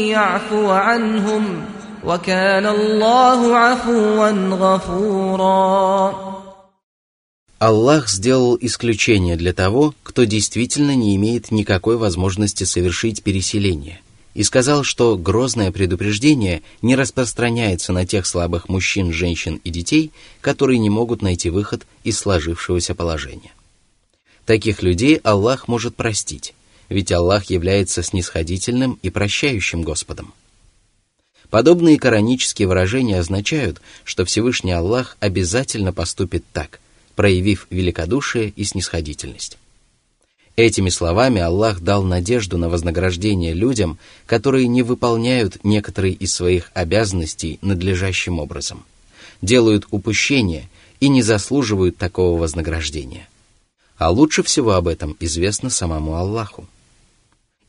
يعفو 0.09 0.71
عنهم 0.71 1.65
وكان 2.03 2.65
الله 2.65 3.57
عفوا 3.57 4.29
غفورا. 4.51 6.32
Аллах 7.65 8.09
сделал 8.09 8.57
исключение 8.59 9.37
для 9.37 9.53
того, 9.53 9.95
кто 10.03 10.25
действительно 10.25 10.97
не 10.97 11.15
имеет 11.15 11.49
никакой 11.49 11.95
возможности 11.95 12.65
совершить 12.65 13.23
переселение, 13.23 14.01
и 14.33 14.43
сказал, 14.43 14.83
что 14.83 15.15
грозное 15.15 15.71
предупреждение 15.71 16.61
не 16.81 16.97
распространяется 16.97 17.93
на 17.93 18.05
тех 18.05 18.25
слабых 18.25 18.67
мужчин, 18.67 19.13
женщин 19.13 19.61
и 19.63 19.69
детей, 19.69 20.11
которые 20.41 20.77
не 20.77 20.89
могут 20.89 21.21
найти 21.21 21.49
выход 21.49 21.87
из 22.03 22.19
сложившегося 22.19 22.95
положения. 22.95 23.53
Таких 24.45 24.83
людей 24.83 25.21
Аллах 25.23 25.69
может 25.69 25.95
простить, 25.95 26.53
ведь 26.89 27.13
Аллах 27.13 27.45
является 27.45 28.03
снисходительным 28.03 28.99
и 29.01 29.09
прощающим 29.09 29.83
Господом. 29.83 30.33
Подобные 31.49 31.97
коранические 31.97 32.67
выражения 32.67 33.19
означают, 33.19 33.79
что 34.03 34.25
Всевышний 34.25 34.73
Аллах 34.73 35.15
обязательно 35.21 35.93
поступит 35.93 36.43
так, 36.51 36.81
проявив 37.15 37.67
великодушие 37.69 38.53
и 38.55 38.63
снисходительность. 38.63 39.57
Этими 40.55 40.89
словами 40.89 41.41
Аллах 41.41 41.81
дал 41.81 42.03
надежду 42.03 42.59
на 42.59 42.69
вознаграждение 42.69 43.53
людям, 43.53 43.97
которые 44.27 44.67
не 44.67 44.83
выполняют 44.83 45.63
некоторые 45.63 46.13
из 46.13 46.33
своих 46.33 46.69
обязанностей 46.75 47.57
надлежащим 47.61 48.37
образом, 48.39 48.85
делают 49.41 49.87
упущения 49.89 50.69
и 50.99 51.07
не 51.07 51.23
заслуживают 51.23 51.97
такого 51.97 52.39
вознаграждения. 52.39 53.27
А 53.97 54.11
лучше 54.11 54.43
всего 54.43 54.73
об 54.73 54.87
этом 54.87 55.17
известно 55.19 55.71
самому 55.71 56.15
Аллаху. 56.15 56.67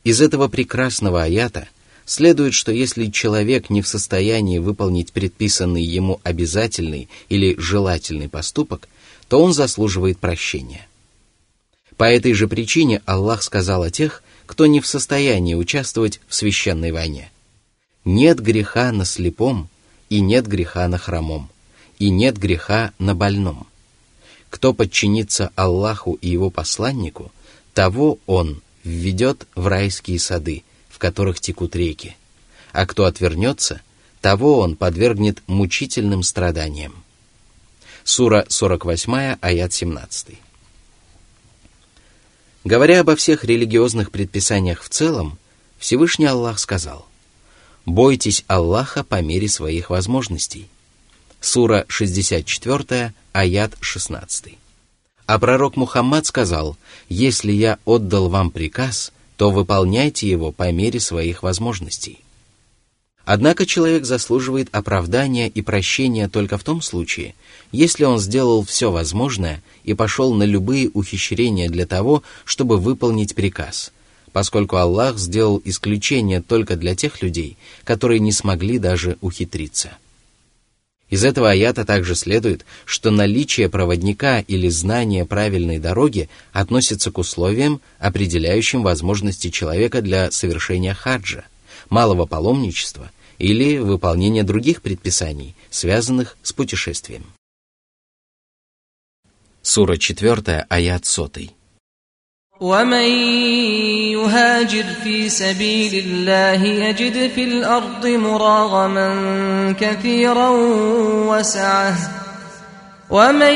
Из 0.03 0.21
этого 0.21 0.47
прекрасного 0.47 1.23
аята 1.23 1.67
следует, 2.05 2.53
что 2.53 2.71
если 2.71 3.07
человек 3.07 3.71
не 3.71 3.81
в 3.81 3.87
состоянии 3.87 4.59
выполнить 4.59 5.11
предписанный 5.11 5.83
ему 5.83 6.19
обязательный 6.23 7.09
или 7.29 7.55
желательный 7.57 8.29
поступок, 8.29 8.87
то 9.27 9.41
он 9.41 9.53
заслуживает 9.53 10.19
прощения. 10.19 10.87
По 11.97 12.05
этой 12.05 12.33
же 12.33 12.47
причине 12.47 13.01
Аллах 13.05 13.43
сказал 13.43 13.83
о 13.83 13.91
тех, 13.91 14.23
кто 14.45 14.65
не 14.65 14.81
в 14.81 14.87
состоянии 14.87 15.55
участвовать 15.55 16.19
в 16.27 16.35
священной 16.35 16.91
войне. 16.91 17.31
Нет 18.03 18.39
греха 18.39 18.91
на 18.91 19.05
слепом, 19.05 19.69
и 20.09 20.19
нет 20.19 20.47
греха 20.47 20.87
на 20.87 20.97
хромом, 20.97 21.49
и 21.97 22.09
нет 22.09 22.37
греха 22.37 22.91
на 22.99 23.15
больном. 23.15 23.67
Кто 24.49 24.73
подчинится 24.73 25.51
Аллаху 25.55 26.13
и 26.13 26.29
его 26.29 26.49
посланнику, 26.49 27.31
того 27.73 28.19
он 28.25 28.61
введет 28.83 29.47
в 29.55 29.67
райские 29.67 30.19
сады, 30.19 30.63
в 30.89 30.99
которых 30.99 31.39
текут 31.39 31.75
реки, 31.75 32.15
а 32.71 32.85
кто 32.85 33.05
отвернется, 33.05 33.81
того 34.21 34.59
он 34.59 34.75
подвергнет 34.75 35.41
мучительным 35.47 36.23
страданиям. 36.23 37.04
Сура 38.07 38.45
48, 38.47 39.37
аят 39.41 39.73
17. 39.73 40.37
Говоря 42.63 42.99
обо 42.99 43.15
всех 43.15 43.43
религиозных 43.43 44.11
предписаниях 44.11 44.83
в 44.83 44.89
целом, 44.89 45.39
Всевышний 45.79 46.27
Аллах 46.27 46.59
сказал, 46.59 47.07
«Бойтесь 47.87 48.45
Аллаха 48.45 49.03
по 49.03 49.23
мере 49.23 49.49
своих 49.49 49.89
возможностей». 49.89 50.69
Сура 51.41 51.85
64, 51.87 53.15
аят 53.33 53.73
16. 53.79 54.59
А 55.25 55.39
пророк 55.39 55.75
Мухаммад 55.75 56.27
сказал, 56.27 56.77
«Если 57.09 57.53
я 57.53 57.79
отдал 57.85 58.29
вам 58.29 58.51
приказ, 58.51 59.13
то 59.35 59.49
выполняйте 59.49 60.29
его 60.29 60.51
по 60.51 60.71
мере 60.71 60.99
своих 60.99 61.41
возможностей». 61.41 62.19
Однако 63.25 63.65
человек 63.65 64.05
заслуживает 64.05 64.69
оправдания 64.71 65.49
и 65.49 65.63
прощения 65.63 66.29
только 66.29 66.59
в 66.59 66.63
том 66.63 66.81
случае, 66.81 67.33
если 67.71 68.03
он 68.03 68.19
сделал 68.19 68.63
все 68.63 68.91
возможное 68.91 69.63
и 69.83 69.95
пошел 69.95 70.33
на 70.35 70.43
любые 70.43 70.89
ухищрения 70.93 71.67
для 71.67 71.87
того, 71.87 72.21
чтобы 72.45 72.77
выполнить 72.77 73.33
приказ, 73.33 73.91
поскольку 74.31 74.77
Аллах 74.77 75.17
сделал 75.17 75.59
исключение 75.65 76.41
только 76.41 76.75
для 76.75 76.95
тех 76.95 77.23
людей, 77.23 77.57
которые 77.83 78.19
не 78.19 78.31
смогли 78.31 78.77
даже 78.77 79.17
ухитриться. 79.21 79.97
Из 81.09 81.23
этого 81.23 81.49
аята 81.49 81.83
также 81.83 82.13
следует, 82.15 82.63
что 82.83 83.09
наличие 83.09 83.69
проводника 83.69 84.39
или 84.41 84.69
знание 84.69 85.25
правильной 85.25 85.79
дороги 85.79 86.29
относится 86.51 87.11
к 87.11 87.17
условиям, 87.17 87.81
определяющим 87.97 88.83
возможности 88.83 89.49
человека 89.49 90.01
для 90.01 90.29
совершения 90.31 90.93
хаджа, 90.93 91.45
малого 91.89 92.25
паломничества 92.25 93.11
или 93.38 93.78
выполнение 93.78 94.44
других 94.44 94.82
предписаний, 94.82 95.54
связанных 95.70 96.36
с 96.42 96.52
путешествием. 96.52 97.24
Сура 99.62 99.96
4, 99.96 100.66
аят 100.68 101.04
100. 101.04 101.50
ومن 102.60 103.08
يهاجر 104.12 104.84
في 105.04 105.28
سبيل 105.28 106.04
الله 106.04 106.64
يجد 106.64 107.30
في 107.30 107.44
الارض 107.44 108.06
مراغما 108.06 109.10
كثيرا 109.80 110.48
وسعه 111.30 111.96
ومن 113.10 113.54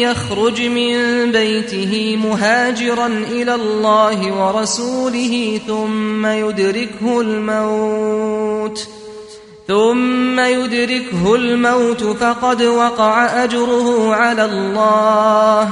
يخرج 0.00 0.62
من 0.62 0.96
بيته 1.32 2.16
مهاجرا 2.16 3.06
الى 3.06 3.54
الله 3.54 4.32
ورسوله 4.32 5.60
ثم 5.66 6.26
يدركه 6.26 7.20
الموت 7.20 8.88
ثم 9.68 10.40
يدركه 10.40 11.34
الموت 11.34 12.02
فقد 12.02 12.62
وقع 12.62 13.44
اجره 13.44 14.14
على 14.14 14.44
الله 14.44 15.64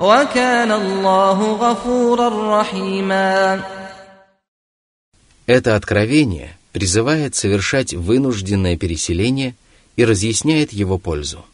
وكان 0.00 0.72
الله 0.72 1.38
غفورا 1.52 2.60
رحيما 2.60 3.62
Это 5.46 5.76
откровение 5.76 6.56
призывает 6.72 7.34
совершать 7.34 7.92
вынужденное 7.92 8.76
переселение 8.76 9.54
и 9.96 10.04
разъясняет 10.04 10.72
его 10.72 10.98
пользу. 10.98 11.44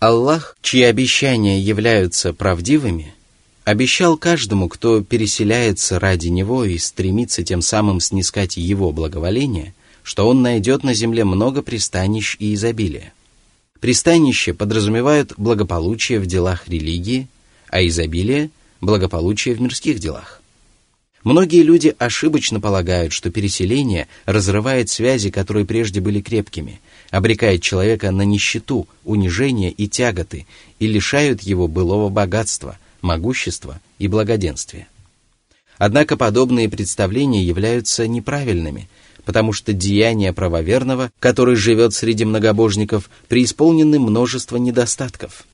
Аллах, 0.00 0.56
чьи 0.62 0.82
обещания 0.82 1.58
являются 1.60 2.32
правдивыми, 2.32 3.14
обещал 3.64 4.16
каждому, 4.16 4.68
кто 4.68 5.02
переселяется 5.02 5.98
ради 5.98 6.28
Него 6.28 6.64
и 6.64 6.78
стремится 6.78 7.42
тем 7.42 7.62
самым 7.62 8.00
снискать 8.00 8.56
Его 8.56 8.92
благоволение, 8.92 9.74
что 10.03 10.27
он 10.27 10.41
найдет 10.41 10.83
на 10.83 10.93
земле 10.93 11.23
много 11.23 11.61
пристанищ 11.61 12.35
и 12.39 12.53
изобилия. 12.53 13.13
Пристанище 13.79 14.53
подразумевают 14.53 15.33
благополучие 15.37 16.19
в 16.19 16.25
делах 16.25 16.67
религии, 16.67 17.27
а 17.69 17.85
изобилие– 17.85 18.49
благополучие 18.81 19.55
в 19.55 19.61
мирских 19.61 19.99
делах. 19.99 20.41
Многие 21.23 21.63
люди 21.63 21.95
ошибочно 21.99 22.59
полагают, 22.59 23.13
что 23.13 23.31
переселение 23.31 24.07
разрывает 24.25 24.89
связи, 24.89 25.29
которые 25.31 25.65
прежде 25.65 26.01
были 26.01 26.19
крепкими, 26.21 26.81
обрекает 27.11 27.61
человека 27.61 28.11
на 28.11 28.23
нищету, 28.23 28.87
унижение 29.05 29.71
и 29.71 29.87
тяготы 29.87 30.45
и 30.79 30.87
лишают 30.87 31.41
его 31.41 31.69
былого 31.69 32.09
богатства, 32.09 32.77
могущества 33.01 33.79
и 33.99 34.09
благоденствия. 34.09 34.87
Однако 35.77 36.17
подобные 36.17 36.67
представления 36.67 37.43
являются 37.43 38.05
неправильными, 38.05 38.89
потому 39.25 39.53
что 39.53 39.73
деяния 39.73 40.33
правоверного, 40.33 41.11
который 41.19 41.55
живет 41.55 41.93
среди 41.93 42.25
многобожников, 42.25 43.09
преисполнены 43.27 43.99
множество 43.99 44.57
недостатков– 44.57 45.45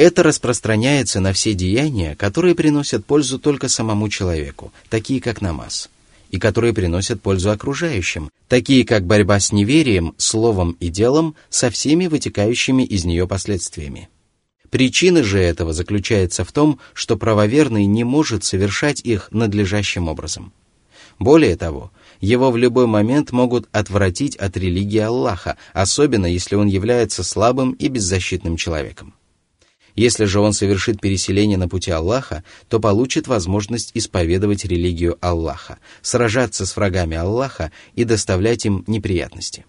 это 0.00 0.22
распространяется 0.22 1.20
на 1.20 1.34
все 1.34 1.52
деяния, 1.52 2.16
которые 2.16 2.54
приносят 2.54 3.04
пользу 3.04 3.38
только 3.38 3.68
самому 3.68 4.08
человеку, 4.08 4.72
такие 4.88 5.20
как 5.20 5.42
намаз, 5.42 5.90
и 6.30 6.38
которые 6.38 6.72
приносят 6.72 7.20
пользу 7.20 7.50
окружающим, 7.50 8.30
такие 8.48 8.86
как 8.86 9.04
борьба 9.04 9.38
с 9.38 9.52
неверием, 9.52 10.14
словом 10.16 10.74
и 10.80 10.88
делом 10.88 11.34
со 11.50 11.68
всеми 11.68 12.06
вытекающими 12.06 12.82
из 12.82 13.04
нее 13.04 13.28
последствиями. 13.28 14.08
Причина 14.70 15.22
же 15.22 15.38
этого 15.38 15.74
заключается 15.74 16.46
в 16.46 16.52
том, 16.52 16.80
что 16.94 17.18
правоверный 17.18 17.84
не 17.84 18.02
может 18.02 18.42
совершать 18.42 19.02
их 19.02 19.28
надлежащим 19.32 20.08
образом. 20.08 20.54
Более 21.18 21.56
того, 21.56 21.92
его 22.20 22.50
в 22.50 22.56
любой 22.56 22.86
момент 22.86 23.32
могут 23.32 23.68
отвратить 23.72 24.36
от 24.36 24.56
религии 24.56 24.98
Аллаха, 24.98 25.56
особенно 25.72 26.26
если 26.26 26.54
он 26.54 26.66
является 26.66 27.22
слабым 27.22 27.72
и 27.72 27.88
беззащитным 27.88 28.56
человеком. 28.56 29.14
Если 29.96 30.24
же 30.24 30.40
он 30.40 30.52
совершит 30.52 31.00
переселение 31.00 31.58
на 31.58 31.68
пути 31.68 31.90
Аллаха, 31.90 32.44
то 32.68 32.78
получит 32.78 33.26
возможность 33.26 33.90
исповедовать 33.94 34.64
религию 34.64 35.18
Аллаха, 35.20 35.78
сражаться 36.00 36.64
с 36.64 36.76
врагами 36.76 37.16
Аллаха 37.16 37.72
и 37.94 38.04
доставлять 38.04 38.64
им 38.66 38.84
неприятности. 38.86 39.66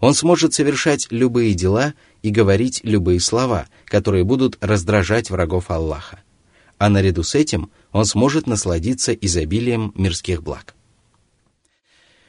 Он 0.00 0.14
сможет 0.14 0.54
совершать 0.54 1.08
любые 1.10 1.54
дела 1.54 1.94
и 2.22 2.30
говорить 2.30 2.80
любые 2.84 3.18
слова, 3.18 3.66
которые 3.84 4.22
будут 4.22 4.56
раздражать 4.60 5.28
врагов 5.28 5.70
Аллаха. 5.70 6.20
А 6.78 6.88
наряду 6.88 7.24
с 7.24 7.34
этим 7.34 7.70
он 7.90 8.04
сможет 8.04 8.46
насладиться 8.46 9.12
изобилием 9.12 9.92
мирских 9.96 10.42
благ. 10.42 10.76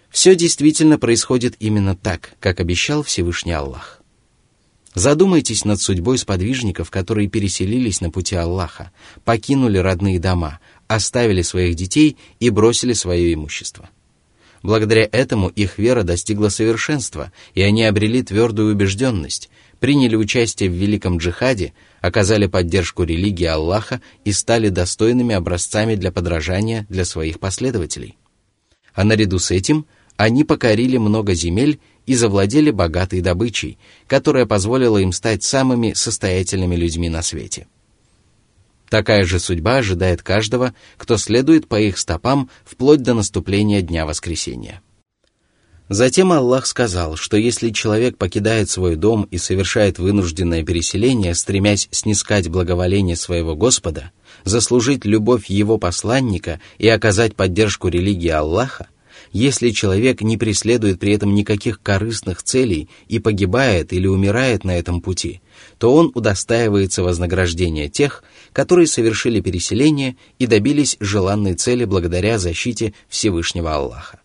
Все 0.09 0.35
действительно 0.35 0.97
происходит 0.97 1.55
именно 1.59 1.95
так, 1.95 2.31
как 2.39 2.59
обещал 2.59 3.03
Всевышний 3.03 3.51
Аллах. 3.51 4.01
Задумайтесь 4.95 5.65
над 5.65 5.79
судьбой 5.79 6.17
сподвижников, 6.17 6.89
которые 6.89 7.29
переселились 7.29 8.01
на 8.01 8.09
пути 8.09 8.35
Аллаха, 8.35 8.91
покинули 9.23 9.77
родные 9.77 10.19
дома, 10.19 10.59
оставили 10.87 11.43
своих 11.43 11.75
детей 11.75 12.17
и 12.39 12.49
бросили 12.49 12.93
свое 12.93 13.33
имущество. 13.33 13.89
Благодаря 14.61 15.07
этому 15.11 15.47
их 15.47 15.77
вера 15.77 16.03
достигла 16.03 16.49
совершенства, 16.49 17.31
и 17.53 17.61
они 17.61 17.85
обрели 17.85 18.23
твердую 18.23 18.73
убежденность, 18.73 19.49
приняли 19.79 20.15
участие 20.15 20.69
в 20.69 20.73
великом 20.73 21.17
джихаде, 21.17 21.73
оказали 22.01 22.47
поддержку 22.47 23.03
религии 23.03 23.45
Аллаха 23.45 24.01
и 24.25 24.33
стали 24.33 24.69
достойными 24.69 25.33
образцами 25.33 25.95
для 25.95 26.11
подражания 26.11 26.85
для 26.89 27.05
своих 27.05 27.39
последователей. 27.39 28.17
А 28.93 29.05
наряду 29.05 29.39
с 29.39 29.51
этим 29.51 29.85
они 30.19 30.43
покорили 30.43 30.97
много 30.97 31.33
земель 31.33 31.79
и 32.05 32.13
завладели 32.13 32.71
богатой 32.71 33.21
добычей, 33.21 33.77
которая 34.05 34.45
позволила 34.45 34.97
им 34.97 35.13
стать 35.13 35.43
самыми 35.43 35.93
состоятельными 35.93 36.75
людьми 36.75 37.07
на 37.07 37.21
свете. 37.21 37.67
Такая 38.89 39.23
же 39.23 39.39
судьба 39.39 39.77
ожидает 39.77 40.21
каждого, 40.21 40.73
кто 40.97 41.15
следует 41.15 41.69
по 41.69 41.79
их 41.79 41.97
стопам 41.97 42.49
вплоть 42.65 43.01
до 43.01 43.13
наступления 43.13 43.81
Дня 43.81 44.05
Воскресения. 44.05 44.81
Затем 45.87 46.33
Аллах 46.33 46.65
сказал, 46.65 47.15
что 47.15 47.37
если 47.37 47.69
человек 47.69 48.17
покидает 48.17 48.69
свой 48.69 48.97
дом 48.97 49.23
и 49.31 49.37
совершает 49.37 49.99
вынужденное 49.99 50.63
переселение, 50.63 51.33
стремясь 51.33 51.87
снискать 51.91 52.49
благоволение 52.49 53.15
своего 53.15 53.55
Господа, 53.55 54.11
заслужить 54.43 55.05
любовь 55.05 55.45
его 55.45 55.77
посланника 55.77 56.59
и 56.77 56.89
оказать 56.89 57.37
поддержку 57.37 57.87
религии 57.87 58.27
Аллаха, 58.27 58.89
если 59.31 59.71
человек 59.71 60.21
не 60.21 60.37
преследует 60.37 60.99
при 60.99 61.13
этом 61.13 61.33
никаких 61.33 61.81
корыстных 61.81 62.43
целей 62.43 62.89
и 63.07 63.19
погибает 63.19 63.93
или 63.93 64.07
умирает 64.07 64.63
на 64.63 64.77
этом 64.77 65.01
пути, 65.01 65.41
то 65.77 65.93
он 65.93 66.11
удостаивается 66.13 67.03
вознаграждения 67.03 67.89
тех, 67.89 68.23
которые 68.53 68.87
совершили 68.87 69.41
переселение 69.41 70.17
и 70.37 70.47
добились 70.47 70.97
желанной 70.99 71.55
цели 71.55 71.85
благодаря 71.85 72.37
защите 72.37 72.93
Всевышнего 73.07 73.75
Аллаха. 73.75 74.19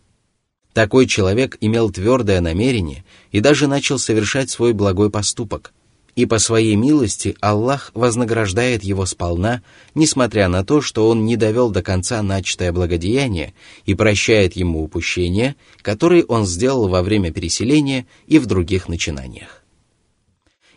Такой 0.72 1.06
человек 1.06 1.56
имел 1.60 1.90
твердое 1.90 2.40
намерение 2.40 3.04
и 3.30 3.40
даже 3.40 3.68
начал 3.68 3.98
совершать 3.98 4.50
свой 4.50 4.72
благой 4.72 5.10
поступок– 5.10 5.72
и 6.16 6.26
по 6.26 6.38
своей 6.38 6.76
милости 6.76 7.36
Аллах 7.40 7.90
вознаграждает 7.94 8.84
его 8.84 9.04
сполна, 9.04 9.62
несмотря 9.94 10.48
на 10.48 10.64
то, 10.64 10.80
что 10.80 11.08
он 11.08 11.24
не 11.24 11.36
довел 11.36 11.70
до 11.70 11.82
конца 11.82 12.22
начатое 12.22 12.72
благодеяние 12.72 13.54
и 13.84 13.94
прощает 13.94 14.54
ему 14.54 14.82
упущения, 14.82 15.56
которые 15.82 16.24
он 16.24 16.46
сделал 16.46 16.88
во 16.88 17.02
время 17.02 17.32
переселения 17.32 18.06
и 18.26 18.38
в 18.38 18.46
других 18.46 18.88
начинаниях. 18.88 19.62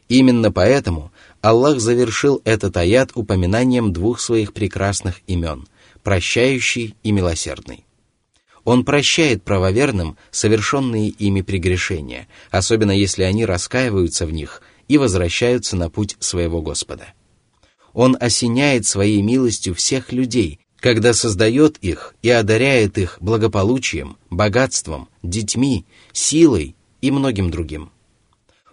Именно 0.10 0.52
поэтому 0.52 1.12
Аллах 1.42 1.80
завершил 1.80 2.42
этот 2.46 2.78
аят 2.78 3.12
упоминанием 3.14 3.94
двух 3.94 4.20
своих 4.20 4.54
прекрасных 4.54 5.22
имен– 5.28 5.68
прощающий 6.04 6.96
и 7.04 7.12
милосердный. 7.12 7.84
Он 8.64 8.86
прощает 8.86 9.44
правоверным 9.44 10.18
совершенные 10.32 11.10
ими 11.10 11.42
прегрешения, 11.42 12.28
особенно 12.50 12.92
если 12.92 13.24
они 13.24 13.46
раскаиваются 13.46 14.26
в 14.26 14.32
них– 14.32 14.62
и 14.88 14.98
возвращаются 14.98 15.76
на 15.76 15.90
путь 15.90 16.16
своего 16.20 16.62
Господа. 16.62 17.14
Он 17.94 18.16
осеняет 18.20 18.86
своей 18.86 19.22
милостью 19.22 19.74
всех 19.74 20.12
людей, 20.12 20.60
когда 20.80 21.14
создает 21.14 21.78
их 21.78 22.16
и 22.22 22.30
одаряет 22.30 22.98
их 22.98 23.18
благополучием, 23.20 24.18
богатством, 24.30 25.10
детьми, 25.24 25.86
силой 26.14 26.76
и 27.02 27.12
многим 27.12 27.50
другим. 27.50 27.92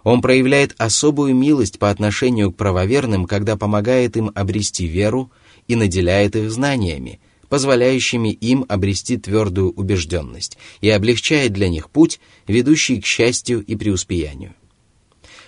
Он 0.03 0.21
проявляет 0.21 0.75
особую 0.77 1.33
милость 1.35 1.79
по 1.79 1.89
отношению 1.89 2.51
к 2.51 2.57
правоверным, 2.57 3.25
когда 3.25 3.57
помогает 3.57 4.15
им 4.17 4.31
обрести 4.35 4.85
веру 4.85 5.31
и 5.67 5.75
наделяет 5.75 6.35
их 6.35 6.51
знаниями, 6.51 7.19
позволяющими 7.49 8.29
им 8.29 8.65
обрести 8.69 9.17
твердую 9.17 9.71
убежденность 9.71 10.59
и 10.81 10.89
облегчает 10.89 11.53
для 11.53 11.69
них 11.69 11.89
путь, 11.89 12.19
ведущий 12.47 13.01
к 13.01 13.05
счастью 13.05 13.65
и 13.65 13.75
преуспеянию. 13.75 14.53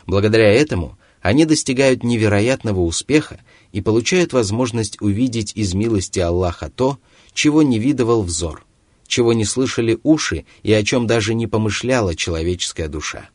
Благодаря 0.07 0.51
этому 0.51 0.97
они 1.21 1.45
достигают 1.45 2.03
невероятного 2.03 2.79
успеха 2.79 3.41
и 3.73 3.81
получают 3.81 4.31
возможность 4.33 4.99
увидеть 5.01 5.51
из 5.55 5.73
милости 5.73 6.19
Аллаха 6.19 6.71
то, 6.73 6.97
чего 7.33 7.61
не 7.61 7.77
видывал 7.77 8.23
взор, 8.23 8.65
чего 9.05 9.33
не 9.33 9.43
слышали 9.43 9.99
уши 10.03 10.45
и 10.63 10.71
о 10.71 10.83
чем 10.83 11.05
даже 11.05 11.33
не 11.33 11.45
помышляла 11.45 12.15
человеческая 12.15 12.87
душа. 12.87 13.29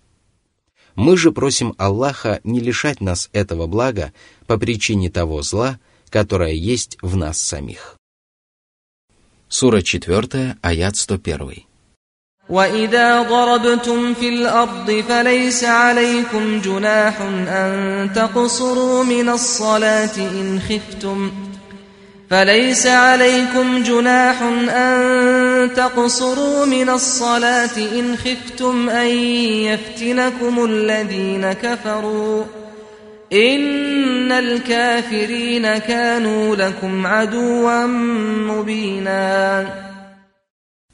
Мы 0.94 1.16
же 1.16 1.32
просим 1.32 1.74
Аллаха 1.76 2.40
не 2.44 2.60
лишать 2.60 3.00
нас 3.00 3.28
этого 3.32 3.66
блага 3.66 4.12
по 4.46 4.58
причине 4.58 5.10
того 5.10 5.42
зла, 5.42 5.78
которая 6.08 6.52
есть 6.52 6.98
в 7.02 7.16
нас 7.16 7.38
самих. 7.38 7.96
Сура 9.48 9.82
4, 9.82 10.56
аят 10.62 10.96
101. 10.96 11.64
وإذا 12.48 13.22
ضربتم 13.22 14.14
في 14.14 14.28
الأرض 14.28 15.04
فليس 15.08 15.64
عليكم 15.64 16.60
جناح 16.60 17.20
أن 17.48 18.10
تقصروا 18.14 19.04
من 19.04 19.28
الصلاة 19.28 20.16
إن 20.16 20.60
خفتم 20.68 21.32
فليس 22.30 22.86
عليكم 22.86 23.82
جناح 23.82 24.42
أن 24.72 25.70
تقصروا 25.76 26.66
من 26.66 26.88
الصلاة 26.88 27.76
إن 27.76 28.16
خفتم 28.16 28.90
أن 28.90 29.06
يفتنكم 29.66 30.64
الذين 30.64 31.52
كفروا 31.52 32.44
إن 33.32 34.32
الكافرين 34.32 35.78
كانوا 35.78 36.56
لكم 36.56 37.06
عدوا 37.06 37.86
مبينا 38.46 39.91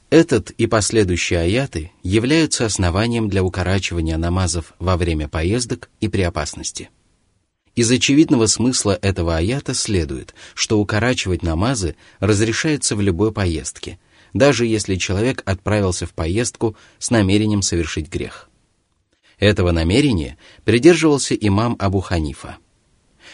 Этот 0.09 0.49
и 0.51 0.65
последующие 0.65 1.39
аяты 1.39 1.91
являются 2.01 2.65
основанием 2.65 3.29
для 3.29 3.43
укорачивания 3.43 4.17
намазов 4.17 4.73
во 4.79 4.97
время 4.97 5.27
поездок 5.27 5.89
и 5.99 6.07
при 6.07 6.23
опасности. 6.23 6.89
Из 7.75 7.91
очевидного 7.91 8.47
смысла 8.47 8.97
этого 9.01 9.37
аята 9.37 9.75
следует, 9.75 10.33
что 10.55 10.79
укорачивать 10.79 11.43
намазы 11.43 11.95
разрешается 12.19 12.95
в 12.95 13.01
любой 13.01 13.31
поездке, 13.31 13.99
даже 14.33 14.65
если 14.65 14.95
человек 14.95 15.43
отправился 15.45 16.07
в 16.07 16.13
поездку 16.13 16.75
с 16.97 17.11
намерением 17.11 17.61
совершить 17.61 18.09
грех. 18.09 18.49
Этого 19.37 19.71
намерения 19.71 20.37
придерживался 20.65 21.35
имам 21.35 21.75
Абу 21.79 21.99
Ханифа. 22.01 22.57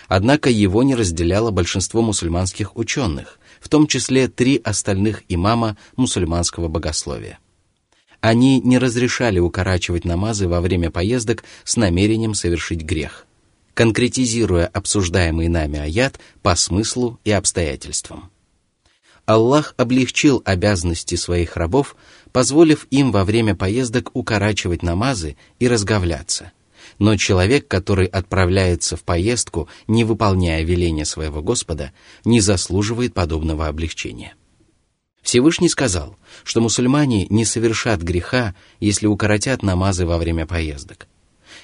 Однако 0.07 0.49
его 0.49 0.83
не 0.83 0.93
разделяло 0.93 1.51
большинство 1.51 2.01
мусульманских 2.01 2.75
ученых, 2.75 3.39
в 3.65 3.67
том 3.67 3.87
числе 3.87 4.27
три 4.27 4.61
остальных 4.63 5.23
имама 5.27 5.75
мусульманского 5.95 6.67
богословия. 6.67 7.39
Они 8.21 8.61
не 8.61 8.77
разрешали 8.77 9.39
укорачивать 9.39 10.05
намазы 10.05 10.47
во 10.47 10.61
время 10.61 10.91
поездок 10.91 11.43
с 11.63 11.75
намерением 11.75 12.35
совершить 12.35 12.83
грех, 12.83 13.25
конкретизируя 13.73 14.67
обсуждаемый 14.67 15.47
нами 15.47 15.79
аят 15.79 16.19
по 16.43 16.55
смыслу 16.55 17.19
и 17.23 17.31
обстоятельствам. 17.31 18.29
Аллах 19.25 19.73
облегчил 19.77 20.43
обязанности 20.45 21.15
своих 21.15 21.57
рабов, 21.57 21.95
позволив 22.31 22.85
им 22.91 23.11
во 23.11 23.25
время 23.25 23.55
поездок 23.55 24.11
укорачивать 24.13 24.83
намазы 24.83 25.37
и 25.57 25.67
разговляться– 25.67 26.51
но 26.99 27.17
человек, 27.17 27.67
который 27.67 28.05
отправляется 28.05 28.95
в 28.95 29.03
поездку, 29.03 29.67
не 29.87 30.03
выполняя 30.03 30.63
веления 30.63 31.05
своего 31.05 31.41
Господа, 31.41 31.91
не 32.23 32.39
заслуживает 32.39 33.13
подобного 33.13 33.67
облегчения. 33.67 34.35
Всевышний 35.21 35.69
сказал, 35.69 36.17
что 36.43 36.61
мусульмане 36.61 37.25
не 37.29 37.45
совершат 37.45 38.01
греха, 38.01 38.53
если 38.79 39.07
укоротят 39.07 39.63
намазы 39.63 40.05
во 40.05 40.17
время 40.17 40.45
поездок. 40.45 41.07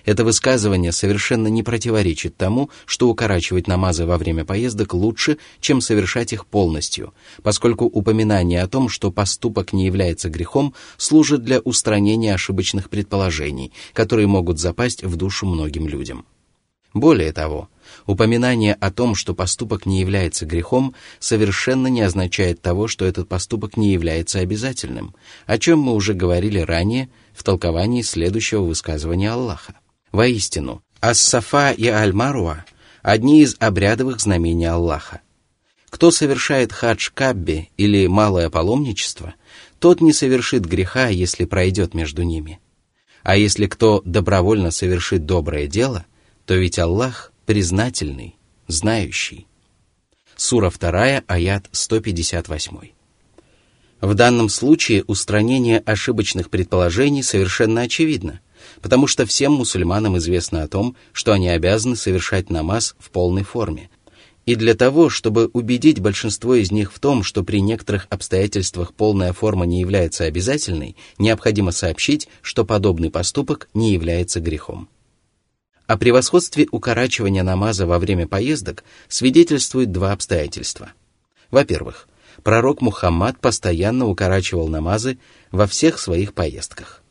Это 0.05 0.23
высказывание 0.23 0.91
совершенно 0.91 1.47
не 1.47 1.63
противоречит 1.63 2.35
тому, 2.37 2.69
что 2.85 3.09
укорачивать 3.09 3.67
намазы 3.67 4.05
во 4.05 4.17
время 4.17 4.45
поездок 4.45 4.93
лучше, 4.93 5.37
чем 5.59 5.81
совершать 5.81 6.33
их 6.33 6.45
полностью, 6.45 7.13
поскольку 7.43 7.85
упоминание 7.85 8.61
о 8.61 8.67
том, 8.67 8.89
что 8.89 9.11
поступок 9.11 9.73
не 9.73 9.85
является 9.85 10.29
грехом, 10.29 10.73
служит 10.97 11.43
для 11.43 11.59
устранения 11.59 12.33
ошибочных 12.33 12.89
предположений, 12.89 13.71
которые 13.93 14.27
могут 14.27 14.59
запасть 14.59 15.03
в 15.03 15.15
душу 15.15 15.45
многим 15.45 15.87
людям. 15.87 16.25
Более 16.93 17.31
того, 17.31 17.69
упоминание 18.05 18.73
о 18.73 18.91
том, 18.91 19.15
что 19.15 19.33
поступок 19.33 19.85
не 19.85 20.01
является 20.01 20.45
грехом, 20.45 20.93
совершенно 21.19 21.87
не 21.87 22.01
означает 22.01 22.61
того, 22.61 22.87
что 22.87 23.05
этот 23.05 23.29
поступок 23.29 23.77
не 23.77 23.93
является 23.93 24.39
обязательным, 24.39 25.15
о 25.45 25.57
чем 25.57 25.79
мы 25.79 25.93
уже 25.93 26.13
говорили 26.13 26.59
ранее 26.59 27.09
в 27.33 27.43
толковании 27.43 28.01
следующего 28.01 28.63
высказывания 28.63 29.31
Аллаха. 29.31 29.75
Воистину, 30.11 30.83
Ас-Сафа 30.99 31.71
и 31.71 31.87
Аль-Маруа– 31.87 32.65
одни 33.01 33.43
из 33.43 33.55
обрядовых 33.59 34.19
знамений 34.19 34.65
Аллаха. 34.65 35.21
Кто 35.89 36.11
совершает 36.11 36.73
хадж 36.73 37.09
Кабби 37.13 37.69
или 37.77 38.07
малое 38.07 38.49
паломничество, 38.49 39.35
тот 39.79 40.01
не 40.01 40.11
совершит 40.11 40.65
греха, 40.65 41.07
если 41.07 41.45
пройдет 41.45 41.93
между 41.93 42.23
ними. 42.23 42.59
А 43.23 43.37
если 43.37 43.67
кто 43.67 44.01
добровольно 44.03 44.71
совершит 44.71 45.25
доброе 45.25 45.67
дело, 45.67 46.05
то 46.45 46.55
ведь 46.55 46.77
Аллах 46.77 47.31
признательный, 47.45 48.35
знающий. 48.67 49.47
Сура 50.35 50.71
2, 50.71 51.23
аят 51.25 51.67
158. 51.71 52.77
В 54.01 54.13
данном 54.13 54.49
случае 54.49 55.03
устранение 55.05 55.79
ошибочных 55.79 56.49
предположений 56.49 57.23
совершенно 57.23 57.81
очевидно– 57.81 58.41
потому 58.81 59.07
что 59.07 59.25
всем 59.25 59.53
мусульманам 59.53 60.17
известно 60.17 60.63
о 60.63 60.67
том, 60.67 60.95
что 61.13 61.33
они 61.33 61.49
обязаны 61.49 61.95
совершать 61.95 62.49
намаз 62.49 62.95
в 62.99 63.11
полной 63.11 63.43
форме. 63.43 63.89
И 64.45 64.55
для 64.55 64.73
того, 64.73 65.09
чтобы 65.09 65.47
убедить 65.53 65.99
большинство 65.99 66.55
из 66.55 66.71
них 66.71 66.91
в 66.91 66.99
том, 66.99 67.23
что 67.23 67.43
при 67.43 67.61
некоторых 67.61 68.07
обстоятельствах 68.09 68.93
полная 68.93 69.33
форма 69.33 69.65
не 69.65 69.79
является 69.79 70.23
обязательной, 70.23 70.95
необходимо 71.19 71.71
сообщить, 71.71 72.27
что 72.41 72.65
подобный 72.65 73.11
поступок 73.11 73.69
не 73.75 73.93
является 73.93 74.39
грехом. 74.39 74.89
О 75.85 75.97
превосходстве 75.97 76.67
укорачивания 76.71 77.43
намаза 77.43 77.85
во 77.85 77.99
время 77.99 78.27
поездок 78.27 78.83
свидетельствуют 79.09 79.91
два 79.91 80.13
обстоятельства. 80.13 80.93
Во-первых, 81.51 82.07
пророк 82.43 82.81
Мухаммад 82.81 83.39
постоянно 83.39 84.07
укорачивал 84.07 84.69
намазы 84.69 85.19
во 85.51 85.67
всех 85.67 85.99
своих 85.99 86.33
поездках. 86.33 87.03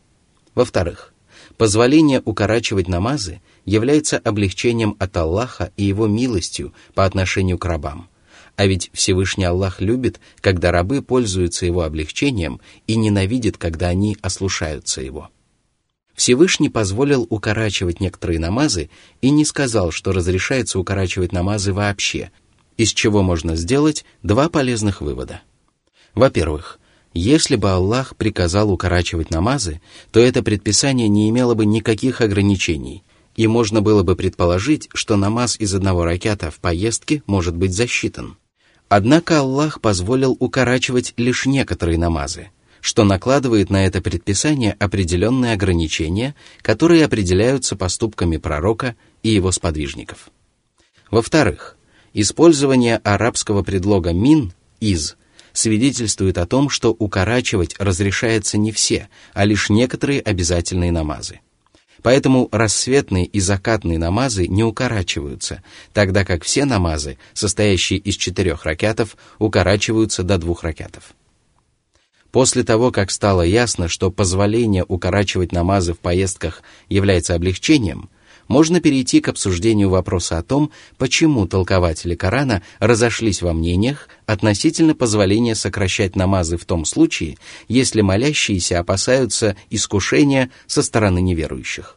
Во-вторых, 0.54 1.12
Позволение 1.60 2.22
укорачивать 2.24 2.88
намазы 2.88 3.42
является 3.66 4.16
облегчением 4.16 4.96
от 4.98 5.14
Аллаха 5.18 5.72
и 5.76 5.84
его 5.84 6.06
милостью 6.06 6.72
по 6.94 7.04
отношению 7.04 7.58
к 7.58 7.66
рабам. 7.66 8.08
А 8.56 8.64
ведь 8.64 8.88
Всевышний 8.94 9.44
Аллах 9.44 9.82
любит, 9.82 10.20
когда 10.40 10.72
рабы 10.72 11.02
пользуются 11.02 11.66
его 11.66 11.82
облегчением 11.82 12.62
и 12.86 12.96
ненавидит, 12.96 13.58
когда 13.58 13.88
они 13.88 14.16
ослушаются 14.22 15.02
его. 15.02 15.28
Всевышний 16.14 16.70
позволил 16.70 17.26
укорачивать 17.28 18.00
некоторые 18.00 18.40
намазы 18.40 18.88
и 19.20 19.28
не 19.28 19.44
сказал, 19.44 19.90
что 19.90 20.12
разрешается 20.12 20.78
укорачивать 20.78 21.32
намазы 21.32 21.74
вообще, 21.74 22.30
из 22.78 22.94
чего 22.94 23.22
можно 23.22 23.54
сделать 23.54 24.06
два 24.22 24.48
полезных 24.48 25.02
вывода. 25.02 25.42
Во-первых, 26.14 26.79
если 27.12 27.56
бы 27.56 27.70
Аллах 27.70 28.16
приказал 28.16 28.70
укорачивать 28.70 29.30
намазы, 29.30 29.80
то 30.12 30.20
это 30.20 30.42
предписание 30.42 31.08
не 31.08 31.28
имело 31.28 31.54
бы 31.54 31.66
никаких 31.66 32.20
ограничений, 32.20 33.02
и 33.36 33.46
можно 33.46 33.80
было 33.82 34.02
бы 34.02 34.16
предположить, 34.16 34.88
что 34.94 35.16
намаз 35.16 35.58
из 35.58 35.74
одного 35.74 36.04
ракета 36.04 36.50
в 36.50 36.60
поездке 36.60 37.22
может 37.26 37.56
быть 37.56 37.74
засчитан. 37.74 38.36
Однако 38.88 39.40
Аллах 39.40 39.80
позволил 39.80 40.36
укорачивать 40.38 41.14
лишь 41.16 41.46
некоторые 41.46 41.98
намазы, 41.98 42.50
что 42.80 43.04
накладывает 43.04 43.70
на 43.70 43.86
это 43.86 44.00
предписание 44.00 44.76
определенные 44.78 45.52
ограничения, 45.52 46.34
которые 46.62 47.04
определяются 47.04 47.76
поступками 47.76 48.36
пророка 48.36 48.96
и 49.22 49.30
его 49.30 49.52
сподвижников. 49.52 50.30
Во-вторых, 51.10 51.76
использование 52.14 52.96
арабского 52.98 53.62
предлога 53.62 54.12
«мин»— 54.12 54.52
«из» 54.80 55.16
свидетельствует 55.52 56.38
о 56.38 56.46
том, 56.46 56.68
что 56.70 56.90
укорачивать 56.90 57.74
разрешается 57.78 58.58
не 58.58 58.72
все, 58.72 59.08
а 59.32 59.44
лишь 59.44 59.70
некоторые 59.70 60.20
обязательные 60.20 60.92
намазы. 60.92 61.40
Поэтому 62.02 62.48
рассветные 62.50 63.26
и 63.26 63.40
закатные 63.40 63.98
намазы 63.98 64.46
не 64.46 64.64
укорачиваются, 64.64 65.62
тогда 65.92 66.24
как 66.24 66.44
все 66.44 66.64
намазы, 66.64 67.18
состоящие 67.34 67.98
из 67.98 68.16
четырех 68.16 68.64
ракятов, 68.64 69.16
укорачиваются 69.38 70.22
до 70.22 70.38
двух 70.38 70.62
ракятов. 70.62 71.12
После 72.32 72.62
того, 72.62 72.90
как 72.92 73.10
стало 73.10 73.42
ясно, 73.42 73.88
что 73.88 74.10
позволение 74.10 74.84
укорачивать 74.86 75.52
намазы 75.52 75.94
в 75.94 75.98
поездках 75.98 76.62
является 76.88 77.34
облегчением– 77.34 78.08
можно 78.50 78.80
перейти 78.80 79.20
к 79.20 79.28
обсуждению 79.28 79.90
вопроса 79.90 80.36
о 80.36 80.42
том, 80.42 80.72
почему 80.98 81.46
толкователи 81.46 82.16
Корана 82.16 82.62
разошлись 82.80 83.42
во 83.42 83.52
мнениях 83.52 84.08
относительно 84.26 84.96
позволения 84.96 85.54
сокращать 85.54 86.16
намазы 86.16 86.56
в 86.56 86.64
том 86.64 86.84
случае, 86.84 87.38
если 87.68 88.00
молящиеся 88.00 88.80
опасаются 88.80 89.56
искушения 89.70 90.50
со 90.66 90.82
стороны 90.82 91.20
неверующих. 91.20 91.96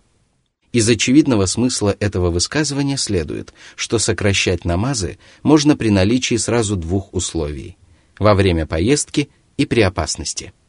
Из 0.71 0.87
очевидного 0.87 1.47
смысла 1.47 1.97
этого 1.99 2.29
высказывания 2.29 2.97
следует, 2.97 3.51
что 3.75 3.97
сокращать 3.97 4.63
намазы 4.63 5.17
можно 5.41 5.75
при 5.75 5.89
наличии 5.89 6.35
сразу 6.35 6.75
двух 6.75 7.15
условий– 7.15 7.77
во 8.19 8.35
время 8.35 8.67
поездки 8.67 9.29
и 9.57 9.65
при 9.65 9.81
опасности– 9.81 10.53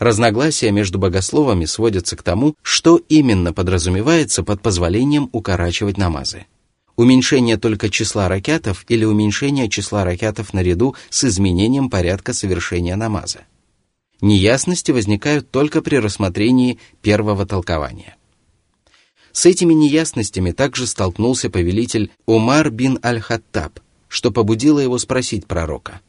Разногласия 0.00 0.70
между 0.70 0.98
богословами 0.98 1.66
сводятся 1.66 2.16
к 2.16 2.22
тому, 2.22 2.56
что 2.62 2.96
именно 3.10 3.52
подразумевается 3.52 4.42
под 4.42 4.62
позволением 4.62 5.28
укорачивать 5.32 5.98
намазы. 5.98 6.46
Уменьшение 6.96 7.58
только 7.58 7.90
числа 7.90 8.26
ракятов 8.26 8.86
или 8.88 9.04
уменьшение 9.04 9.68
числа 9.68 10.04
ракятов 10.04 10.54
наряду 10.54 10.96
с 11.10 11.24
изменением 11.24 11.90
порядка 11.90 12.32
совершения 12.32 12.96
намаза. 12.96 13.40
Неясности 14.22 14.90
возникают 14.90 15.50
только 15.50 15.82
при 15.82 15.96
рассмотрении 15.96 16.78
первого 17.02 17.44
толкования. 17.44 18.16
С 19.32 19.44
этими 19.44 19.74
неясностями 19.74 20.52
также 20.52 20.86
столкнулся 20.86 21.50
повелитель 21.50 22.10
Умар 22.24 22.70
бин 22.70 22.98
Аль-Хаттаб, 23.04 23.80
что 24.08 24.30
побудило 24.30 24.78
его 24.78 24.96
спросить 24.96 25.46
пророка, 25.46 26.00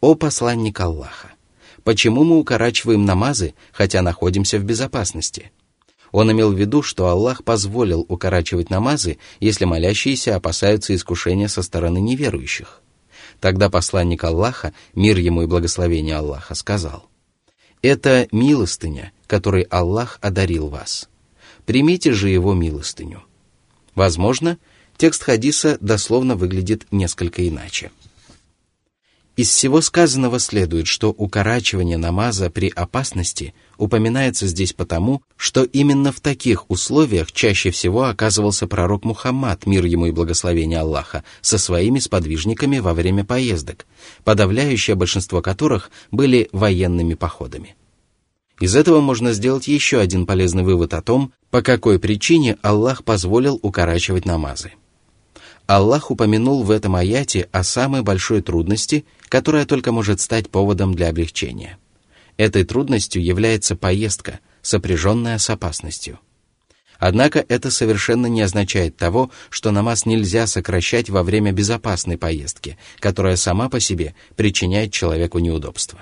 «О 0.00 0.16
посланник 0.16 0.80
Аллаха, 0.80 1.30
почему 1.84 2.24
мы 2.24 2.38
укорачиваем 2.38 3.04
намазы, 3.04 3.54
хотя 3.72 4.02
находимся 4.02 4.58
в 4.58 4.64
безопасности?» 4.64 5.50
Он 6.12 6.30
имел 6.32 6.52
в 6.52 6.58
виду, 6.58 6.82
что 6.82 7.06
Аллах 7.06 7.44
позволил 7.44 8.04
укорачивать 8.08 8.70
намазы, 8.70 9.18
если 9.38 9.64
молящиеся 9.64 10.36
опасаются 10.36 10.94
искушения 10.94 11.48
со 11.48 11.62
стороны 11.62 12.00
неверующих. 12.00 12.82
Тогда 13.38 13.70
посланник 13.70 14.24
Аллаха, 14.24 14.74
мир 14.94 15.18
ему 15.18 15.42
и 15.42 15.46
благословение 15.46 16.16
Аллаха, 16.16 16.54
сказал, 16.54 17.08
«Это 17.80 18.28
милостыня, 18.32 19.12
которой 19.26 19.62
Аллах 19.62 20.18
одарил 20.20 20.68
вас. 20.68 21.08
Примите 21.64 22.12
же 22.12 22.28
его 22.28 22.54
милостыню». 22.54 23.22
Возможно, 23.94 24.58
текст 24.96 25.22
хадиса 25.22 25.78
дословно 25.80 26.34
выглядит 26.34 26.86
несколько 26.90 27.46
иначе. 27.48 27.90
Из 29.36 29.48
всего 29.48 29.80
сказанного 29.80 30.38
следует, 30.38 30.86
что 30.86 31.10
укорачивание 31.10 31.96
намаза 31.96 32.50
при 32.50 32.68
опасности 32.68 33.54
упоминается 33.78 34.46
здесь 34.46 34.72
потому, 34.72 35.22
что 35.36 35.62
именно 35.64 36.12
в 36.12 36.20
таких 36.20 36.68
условиях 36.70 37.32
чаще 37.32 37.70
всего 37.70 38.04
оказывался 38.04 38.66
пророк 38.66 39.04
Мухаммад, 39.04 39.66
мир 39.66 39.84
ему 39.84 40.06
и 40.06 40.10
благословение 40.10 40.80
Аллаха, 40.80 41.24
со 41.40 41.58
своими 41.58 42.00
сподвижниками 42.00 42.80
во 42.80 42.92
время 42.92 43.24
поездок, 43.24 43.86
подавляющее 44.24 44.96
большинство 44.96 45.40
которых 45.40 45.90
были 46.10 46.48
военными 46.52 47.14
походами. 47.14 47.76
Из 48.60 48.76
этого 48.76 49.00
можно 49.00 49.32
сделать 49.32 49.68
еще 49.68 50.00
один 50.00 50.26
полезный 50.26 50.64
вывод 50.64 50.92
о 50.92 51.00
том, 51.00 51.32
по 51.50 51.62
какой 51.62 51.98
причине 51.98 52.58
Аллах 52.60 53.04
позволил 53.04 53.58
укорачивать 53.62 54.26
намазы. 54.26 54.72
Аллах 55.70 56.10
упомянул 56.10 56.64
в 56.64 56.72
этом 56.72 56.96
аяте 56.96 57.48
о 57.52 57.62
самой 57.62 58.02
большой 58.02 58.42
трудности, 58.42 59.04
которая 59.28 59.64
только 59.66 59.92
может 59.92 60.20
стать 60.20 60.50
поводом 60.50 60.96
для 60.96 61.10
облегчения. 61.10 61.78
Этой 62.36 62.64
трудностью 62.64 63.22
является 63.22 63.76
поездка, 63.76 64.40
сопряженная 64.62 65.38
с 65.38 65.48
опасностью. 65.48 66.18
Однако 66.98 67.44
это 67.48 67.70
совершенно 67.70 68.26
не 68.26 68.42
означает 68.42 68.96
того, 68.96 69.30
что 69.48 69.70
намаз 69.70 70.06
нельзя 70.06 70.48
сокращать 70.48 71.08
во 71.08 71.22
время 71.22 71.52
безопасной 71.52 72.18
поездки, 72.18 72.76
которая 72.98 73.36
сама 73.36 73.68
по 73.68 73.78
себе 73.78 74.16
причиняет 74.34 74.92
человеку 74.92 75.38
неудобства. 75.38 76.00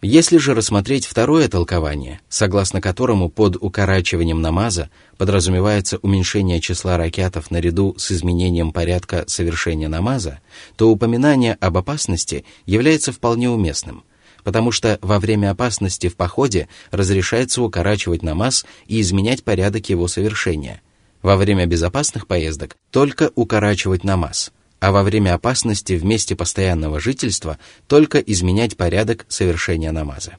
Если 0.00 0.36
же 0.36 0.54
рассмотреть 0.54 1.06
второе 1.06 1.48
толкование, 1.48 2.20
согласно 2.28 2.80
которому 2.80 3.28
под 3.28 3.56
укорачиванием 3.60 4.40
намаза 4.40 4.90
подразумевается 5.16 5.98
уменьшение 5.98 6.60
числа 6.60 6.96
ракетов 6.96 7.50
наряду 7.50 7.96
с 7.98 8.12
изменением 8.12 8.70
порядка 8.70 9.24
совершения 9.26 9.88
намаза, 9.88 10.38
то 10.76 10.88
упоминание 10.88 11.54
об 11.54 11.76
опасности 11.76 12.44
является 12.64 13.10
вполне 13.10 13.50
уместным, 13.50 14.04
потому 14.44 14.70
что 14.70 15.00
во 15.02 15.18
время 15.18 15.50
опасности 15.50 16.08
в 16.08 16.14
походе 16.14 16.68
разрешается 16.92 17.60
укорачивать 17.60 18.22
намаз 18.22 18.66
и 18.86 19.00
изменять 19.00 19.42
порядок 19.42 19.88
его 19.88 20.06
совершения. 20.06 20.80
Во 21.22 21.34
время 21.34 21.66
безопасных 21.66 22.28
поездок 22.28 22.76
только 22.92 23.32
укорачивать 23.34 24.04
намаз– 24.04 24.52
а 24.80 24.92
во 24.92 25.02
время 25.02 25.34
опасности 25.34 25.94
в 25.94 26.04
месте 26.04 26.36
постоянного 26.36 27.00
жительства 27.00 27.58
только 27.86 28.18
изменять 28.18 28.76
порядок 28.76 29.26
совершения 29.28 29.92
намаза. 29.92 30.36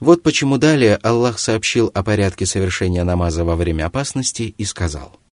Вот 0.00 0.22
почему 0.22 0.58
далее 0.58 0.96
Аллах 0.96 1.38
сообщил 1.38 1.90
о 1.94 2.02
порядке 2.02 2.46
совершения 2.46 3.04
намаза 3.04 3.44
во 3.44 3.56
время 3.56 3.86
опасности 3.86 4.54
и 4.56 4.64
сказал– 4.64 5.16